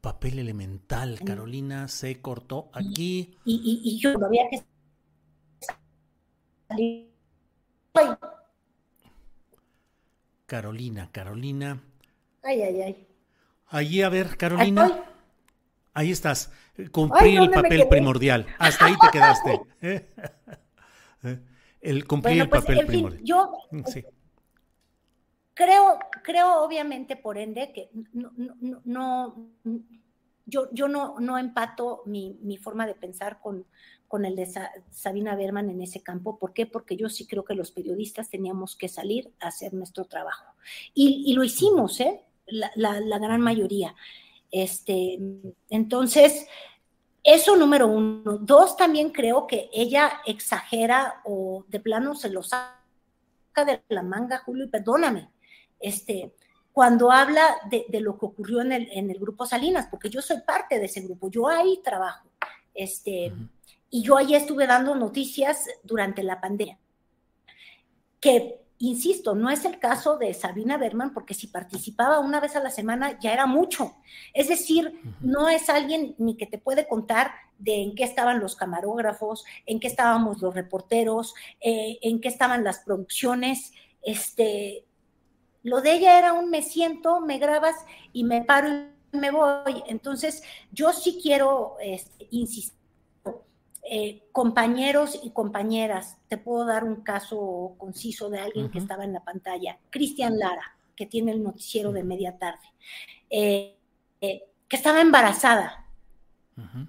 Papel 0.00 0.38
elemental, 0.38 1.20
Carolina 1.24 1.88
se 1.88 2.22
cortó 2.22 2.70
aquí. 2.72 3.36
Y, 3.44 3.54
y, 3.54 3.80
y 3.84 3.98
yo 3.98 4.14
había 4.24 4.48
que 4.48 4.62
salir. 6.68 7.10
Carolina, 10.46 11.10
Carolina. 11.12 11.82
Ay, 12.42 12.62
ay, 12.62 12.80
ay. 12.82 13.06
Allí, 13.66 14.02
a 14.02 14.08
ver, 14.08 14.36
Carolina. 14.36 15.09
Ahí 16.00 16.12
estás. 16.12 16.50
Cumplir 16.92 17.38
Ay, 17.38 17.44
el 17.44 17.50
papel 17.50 17.86
primordial. 17.86 18.46
Hasta 18.58 18.86
ahí 18.86 18.94
te 18.98 19.08
quedaste. 19.12 19.60
el 21.82 22.06
cumplir 22.06 22.36
bueno, 22.38 22.48
pues, 22.48 22.62
el 22.62 22.66
papel 22.66 22.78
en 22.78 22.86
fin, 22.86 22.88
primordial. 22.88 23.22
Yo 23.22 23.52
sí. 23.84 24.02
creo, 25.52 25.98
creo 26.22 26.62
obviamente, 26.62 27.16
por 27.16 27.36
ende, 27.36 27.70
que 27.74 27.90
no, 28.14 28.32
no, 28.34 28.80
no, 28.82 29.50
yo, 30.46 30.70
yo 30.72 30.88
no, 30.88 31.16
no 31.20 31.36
empato 31.36 32.02
mi, 32.06 32.38
mi 32.40 32.56
forma 32.56 32.86
de 32.86 32.94
pensar 32.94 33.38
con, 33.38 33.66
con 34.08 34.24
el 34.24 34.36
de 34.36 34.48
Sabina 34.90 35.36
Berman 35.36 35.68
en 35.68 35.82
ese 35.82 36.02
campo. 36.02 36.38
¿Por 36.38 36.54
qué? 36.54 36.64
Porque 36.64 36.96
yo 36.96 37.10
sí 37.10 37.26
creo 37.26 37.44
que 37.44 37.54
los 37.54 37.72
periodistas 37.72 38.30
teníamos 38.30 38.74
que 38.74 38.88
salir 38.88 39.34
a 39.38 39.48
hacer 39.48 39.74
nuestro 39.74 40.06
trabajo. 40.06 40.54
Y, 40.94 41.24
y 41.26 41.34
lo 41.34 41.44
hicimos, 41.44 42.00
¿eh? 42.00 42.22
La, 42.46 42.72
la, 42.74 43.00
la, 43.00 43.18
gran 43.18 43.42
mayoría. 43.42 43.94
Este, 44.50 45.18
entonces, 45.68 46.46
eso 47.22 47.56
número 47.56 47.86
uno. 47.88 48.38
Dos, 48.38 48.76
también 48.76 49.10
creo 49.10 49.46
que 49.46 49.70
ella 49.72 50.20
exagera 50.26 51.20
o 51.24 51.64
de 51.68 51.80
plano 51.80 52.14
se 52.14 52.30
lo 52.30 52.42
saca 52.42 52.74
de 53.66 53.82
la 53.88 54.02
manga, 54.02 54.42
Julio, 54.44 54.64
y 54.64 54.68
perdóname. 54.68 55.30
Este, 55.78 56.34
cuando 56.72 57.10
habla 57.10 57.56
de, 57.70 57.86
de, 57.88 58.00
lo 58.00 58.18
que 58.18 58.26
ocurrió 58.26 58.60
en 58.60 58.72
el, 58.72 58.88
en 58.92 59.10
el, 59.10 59.18
grupo 59.18 59.46
Salinas, 59.46 59.88
porque 59.90 60.08
yo 60.08 60.22
soy 60.22 60.40
parte 60.40 60.78
de 60.78 60.86
ese 60.86 61.00
grupo, 61.02 61.30
yo 61.30 61.48
ahí 61.48 61.80
trabajo. 61.82 62.28
Este, 62.74 63.32
uh 63.32 63.36
-huh. 63.36 63.48
Y 63.90 64.02
yo 64.02 64.16
ahí 64.16 64.34
estuve 64.34 64.66
dando 64.68 64.94
noticias 64.94 65.68
durante 65.82 66.22
la 66.22 66.40
pandemia. 66.40 66.78
Que, 68.20 68.59
insisto, 68.80 69.34
no 69.34 69.50
es 69.50 69.64
el 69.66 69.78
caso 69.78 70.16
de 70.16 70.32
Sabina 70.32 70.78
Berman, 70.78 71.12
porque 71.12 71.34
si 71.34 71.46
participaba 71.46 72.18
una 72.18 72.40
vez 72.40 72.56
a 72.56 72.60
la 72.60 72.70
semana 72.70 73.18
ya 73.20 73.32
era 73.32 73.46
mucho. 73.46 73.94
Es 74.34 74.48
decir, 74.48 74.86
uh 74.86 75.06
-huh. 75.06 75.14
no 75.20 75.48
es 75.48 75.68
alguien 75.68 76.14
ni 76.18 76.36
que 76.36 76.46
te 76.46 76.58
puede 76.58 76.88
contar 76.88 77.30
de 77.58 77.82
en 77.82 77.94
qué 77.94 78.04
estaban 78.04 78.40
los 78.40 78.56
camarógrafos, 78.56 79.44
en 79.66 79.80
qué 79.80 79.86
estábamos 79.86 80.40
los 80.40 80.54
reporteros, 80.54 81.34
eh, 81.60 81.98
en 82.00 82.20
qué 82.20 82.28
estaban 82.28 82.64
las 82.64 82.78
producciones. 82.78 83.72
Este, 84.02 84.86
lo 85.62 85.82
de 85.82 85.92
ella 85.92 86.18
era 86.18 86.32
un 86.32 86.48
me 86.48 86.62
siento, 86.62 87.20
me 87.20 87.38
grabas 87.38 87.76
y 88.14 88.24
me 88.24 88.42
paro 88.42 88.68
y 89.12 89.16
me 89.18 89.30
voy. 89.30 89.82
Entonces, 89.88 90.42
yo 90.72 90.94
sí 90.94 91.20
quiero 91.22 91.76
este, 91.82 92.28
insistir. 92.30 92.79
Eh, 93.82 94.28
compañeros 94.32 95.18
y 95.22 95.30
compañeras, 95.30 96.18
te 96.28 96.36
puedo 96.36 96.66
dar 96.66 96.84
un 96.84 97.02
caso 97.02 97.74
conciso 97.78 98.28
de 98.28 98.38
alguien 98.38 98.66
uh 98.66 98.68
-huh. 98.68 98.72
que 98.72 98.78
estaba 98.78 99.04
en 99.04 99.14
la 99.14 99.24
pantalla, 99.24 99.78
Cristian 99.88 100.38
Lara, 100.38 100.76
que 100.94 101.06
tiene 101.06 101.32
el 101.32 101.42
noticiero 101.42 101.90
de 101.90 102.04
media 102.04 102.36
tarde, 102.36 102.66
eh, 103.30 103.76
eh, 104.20 104.42
que 104.68 104.76
estaba 104.76 105.00
embarazada. 105.00 105.86
Uh 106.56 106.60
-huh. 106.60 106.88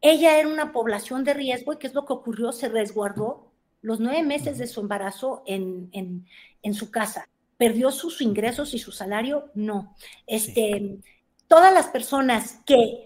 Ella 0.00 0.38
era 0.38 0.48
una 0.48 0.72
población 0.72 1.22
de 1.22 1.34
riesgo 1.34 1.72
y 1.72 1.76
¿qué 1.78 1.86
es 1.86 1.94
lo 1.94 2.06
que 2.06 2.14
ocurrió? 2.14 2.52
Se 2.52 2.68
resguardó 2.68 3.52
los 3.82 4.00
nueve 4.00 4.22
meses 4.22 4.56
de 4.56 4.66
su 4.66 4.80
embarazo 4.80 5.42
en, 5.46 5.90
en, 5.92 6.26
en 6.62 6.74
su 6.74 6.90
casa. 6.90 7.28
¿Perdió 7.58 7.90
sus 7.90 8.20
ingresos 8.20 8.74
y 8.74 8.78
su 8.78 8.90
salario? 8.92 9.50
No. 9.54 9.94
Este, 10.26 10.78
sí. 10.78 11.00
Todas 11.46 11.72
las 11.72 11.88
personas 11.88 12.60
que 12.66 13.05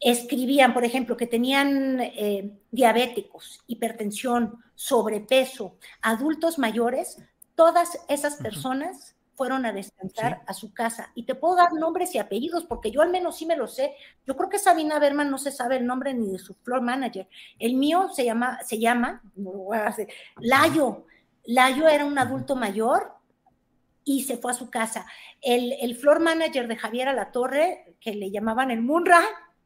escribían, 0.00 0.74
por 0.74 0.84
ejemplo, 0.84 1.16
que 1.16 1.26
tenían 1.26 2.00
eh, 2.00 2.50
diabéticos, 2.70 3.62
hipertensión, 3.66 4.62
sobrepeso, 4.74 5.76
adultos 6.02 6.58
mayores, 6.58 7.18
todas 7.54 7.98
esas 8.08 8.36
personas 8.36 9.16
fueron 9.34 9.66
a 9.66 9.72
descansar 9.72 10.38
sí. 10.38 10.44
a 10.46 10.52
su 10.52 10.74
casa. 10.74 11.12
Y 11.14 11.24
te 11.24 11.36
puedo 11.36 11.56
dar 11.56 11.72
nombres 11.72 12.14
y 12.14 12.18
apellidos, 12.18 12.64
porque 12.64 12.90
yo 12.90 13.02
al 13.02 13.10
menos 13.10 13.36
sí 13.36 13.46
me 13.46 13.56
lo 13.56 13.68
sé. 13.68 13.94
Yo 14.26 14.36
creo 14.36 14.48
que 14.48 14.58
Sabina 14.58 14.98
Berman 14.98 15.30
no 15.30 15.38
se 15.38 15.52
sabe 15.52 15.76
el 15.76 15.86
nombre 15.86 16.12
ni 16.12 16.32
de 16.32 16.38
su 16.38 16.54
floor 16.54 16.82
manager. 16.82 17.28
El 17.58 17.74
mío 17.74 18.08
se 18.12 18.24
llama, 18.24 18.58
se 18.64 18.78
llama, 18.78 19.22
no 19.36 19.52
lo 19.52 19.58
voy 19.58 19.78
a 19.78 19.86
hacer, 19.86 20.08
Layo. 20.40 21.06
Layo 21.44 21.88
era 21.88 22.04
un 22.04 22.18
adulto 22.18 22.56
mayor 22.56 23.14
y 24.04 24.24
se 24.24 24.36
fue 24.36 24.50
a 24.50 24.54
su 24.54 24.70
casa. 24.70 25.06
El, 25.40 25.72
el 25.80 25.94
floor 25.94 26.20
manager 26.20 26.66
de 26.66 26.76
Javier 26.76 27.08
Alatorre, 27.08 27.96
que 28.00 28.14
le 28.14 28.30
llamaban 28.30 28.70
el 28.70 28.82
Munra, 28.82 29.22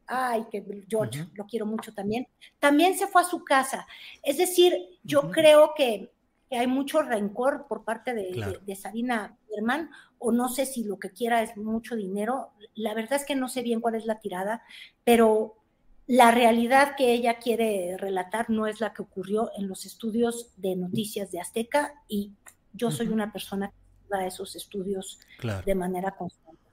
ay, 0.07 0.45
que 0.51 0.63
George, 0.87 1.21
uh 1.21 1.25
-huh. 1.25 1.31
lo 1.33 1.45
quiero 1.45 1.65
mucho 1.65 1.93
también, 1.93 2.27
también 2.59 2.97
se 2.97 3.07
fue 3.07 3.21
a 3.21 3.25
su 3.25 3.43
casa. 3.43 3.87
Es 4.21 4.37
decir, 4.37 4.73
yo 5.03 5.21
uh 5.21 5.23
-huh. 5.23 5.31
creo 5.31 5.73
que, 5.75 6.11
que, 6.49 6.57
hay 6.57 6.67
mucho 6.67 7.01
rencor 7.01 7.65
por 7.67 7.83
parte 7.83 8.13
de, 8.13 8.31
claro. 8.31 8.53
de, 8.53 8.59
de, 8.59 8.75
Sabina 8.75 9.37
Berman, 9.49 9.89
o 10.19 10.31
no 10.31 10.49
sé 10.49 10.65
si 10.65 10.83
lo 10.83 10.97
que 10.99 11.11
quiera 11.11 11.41
es 11.41 11.57
mucho 11.57 11.95
dinero. 11.95 12.51
La 12.75 12.93
verdad 12.93 13.13
es 13.13 13.25
que 13.25 13.35
no 13.35 13.47
sé 13.47 13.61
bien 13.61 13.81
cuál 13.81 13.95
es 13.95 14.05
la 14.05 14.19
tirada, 14.19 14.63
pero 15.03 15.55
la 16.05 16.31
realidad 16.31 16.95
que 16.95 17.13
ella 17.13 17.35
quiere 17.35 17.97
relatar 17.97 18.49
no 18.49 18.67
es 18.67 18.81
la 18.81 18.93
que 18.93 19.01
ocurrió 19.01 19.51
en 19.57 19.67
los 19.67 19.85
estudios 19.85 20.51
de 20.57 20.75
noticias 20.75 21.31
de 21.31 21.39
Azteca, 21.39 21.93
y 22.07 22.33
yo 22.73 22.91
soy 22.91 23.07
uh 23.07 23.09
-huh. 23.09 23.13
una 23.13 23.31
persona 23.31 23.69
que 23.69 24.09
va 24.13 24.19
a 24.23 24.27
esos 24.27 24.55
estudios 24.55 25.19
claro. 25.39 25.63
de 25.65 25.75
manera 25.75 26.11
constante. 26.11 26.63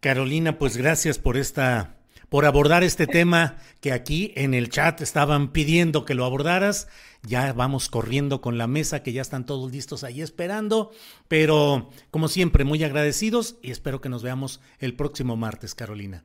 Carolina, 0.00 0.58
pues 0.58 0.78
gracias 0.78 1.18
por 1.18 1.36
esta 1.36 1.99
por 2.30 2.46
abordar 2.46 2.82
este 2.84 3.06
tema 3.06 3.56
que 3.80 3.92
aquí 3.92 4.32
en 4.36 4.54
el 4.54 4.70
chat 4.70 5.02
estaban 5.02 5.52
pidiendo 5.52 6.06
que 6.06 6.14
lo 6.14 6.24
abordaras. 6.24 6.88
Ya 7.22 7.52
vamos 7.52 7.90
corriendo 7.90 8.40
con 8.40 8.56
la 8.56 8.66
mesa, 8.66 9.02
que 9.02 9.12
ya 9.12 9.20
están 9.20 9.44
todos 9.44 9.70
listos 9.70 10.04
ahí 10.04 10.22
esperando, 10.22 10.92
pero 11.28 11.90
como 12.10 12.28
siempre, 12.28 12.64
muy 12.64 12.82
agradecidos 12.82 13.56
y 13.60 13.72
espero 13.72 14.00
que 14.00 14.08
nos 14.08 14.22
veamos 14.22 14.62
el 14.78 14.94
próximo 14.96 15.36
martes, 15.36 15.74
Carolina. 15.74 16.24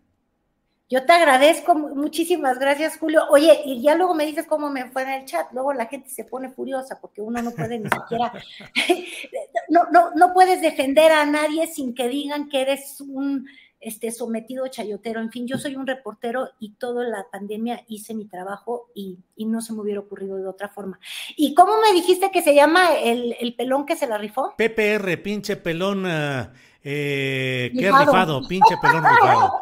Yo 0.87 1.03
te 1.03 1.13
agradezco, 1.13 1.73
muchísimas 1.73 2.59
gracias, 2.59 2.97
Julio. 2.99 3.23
Oye, 3.31 3.59
y 3.65 3.81
ya 3.81 3.95
luego 3.95 4.13
me 4.13 4.27
dices 4.27 4.45
cómo 4.45 4.69
me 4.69 4.91
fue 4.91 5.01
en 5.01 5.09
el 5.09 5.25
chat. 5.25 5.47
Luego 5.51 5.73
la 5.73 5.87
gente 5.87 6.09
se 6.09 6.25
pone 6.25 6.49
furiosa 6.49 6.99
porque 7.01 7.21
uno 7.21 7.41
no 7.41 7.51
puede 7.51 7.79
ni 7.79 7.89
siquiera, 7.89 8.31
no, 9.69 9.85
no, 9.91 10.11
no 10.15 10.31
puedes 10.35 10.61
defender 10.61 11.11
a 11.11 11.25
nadie 11.25 11.65
sin 11.65 11.95
que 11.95 12.07
digan 12.07 12.47
que 12.49 12.61
eres 12.61 13.01
un 13.01 13.47
este, 13.85 14.11
sometido 14.11 14.67
chayotero. 14.67 15.21
En 15.21 15.31
fin, 15.31 15.47
yo 15.47 15.59
soy 15.59 15.75
un 15.75 15.85
reportero 15.85 16.49
y 16.59 16.71
toda 16.71 17.03
la 17.07 17.27
pandemia 17.31 17.85
hice 17.87 18.15
mi 18.15 18.25
trabajo 18.25 18.89
y, 18.95 19.19
y, 19.35 19.45
no 19.45 19.61
se 19.61 19.73
me 19.73 19.81
hubiera 19.81 19.99
ocurrido 19.99 20.37
de 20.37 20.47
otra 20.47 20.69
forma. 20.69 20.99
¿Y 21.37 21.53
cómo 21.53 21.73
me 21.79 21.93
dijiste 21.93 22.31
que 22.31 22.41
se 22.41 22.55
llama 22.55 22.95
el, 22.95 23.35
el 23.39 23.53
pelón 23.53 23.85
que 23.85 23.95
se 23.95 24.07
la 24.07 24.17
rifó? 24.17 24.55
PPR, 24.57 25.21
pinche 25.21 25.55
pelón, 25.57 26.03
uh, 26.03 26.47
eh, 26.83 27.71
qué 27.77 27.91
rifado, 27.91 28.47
pinche 28.47 28.75
pelón 28.81 29.03
rifado. 29.09 29.61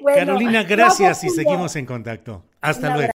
bueno, 0.00 0.18
Carolina, 0.18 0.62
gracias 0.62 1.22
y 1.22 1.28
seguimos 1.28 1.76
en 1.76 1.84
contacto. 1.84 2.44
Hasta 2.62 2.96
luego. 2.96 3.12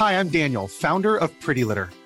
Hi, 0.00 0.14
I'm 0.14 0.30
Daniel, 0.30 0.66
founder 0.66 1.22
of 1.22 1.30
Pretty 1.44 1.62
Litter. 1.62 1.90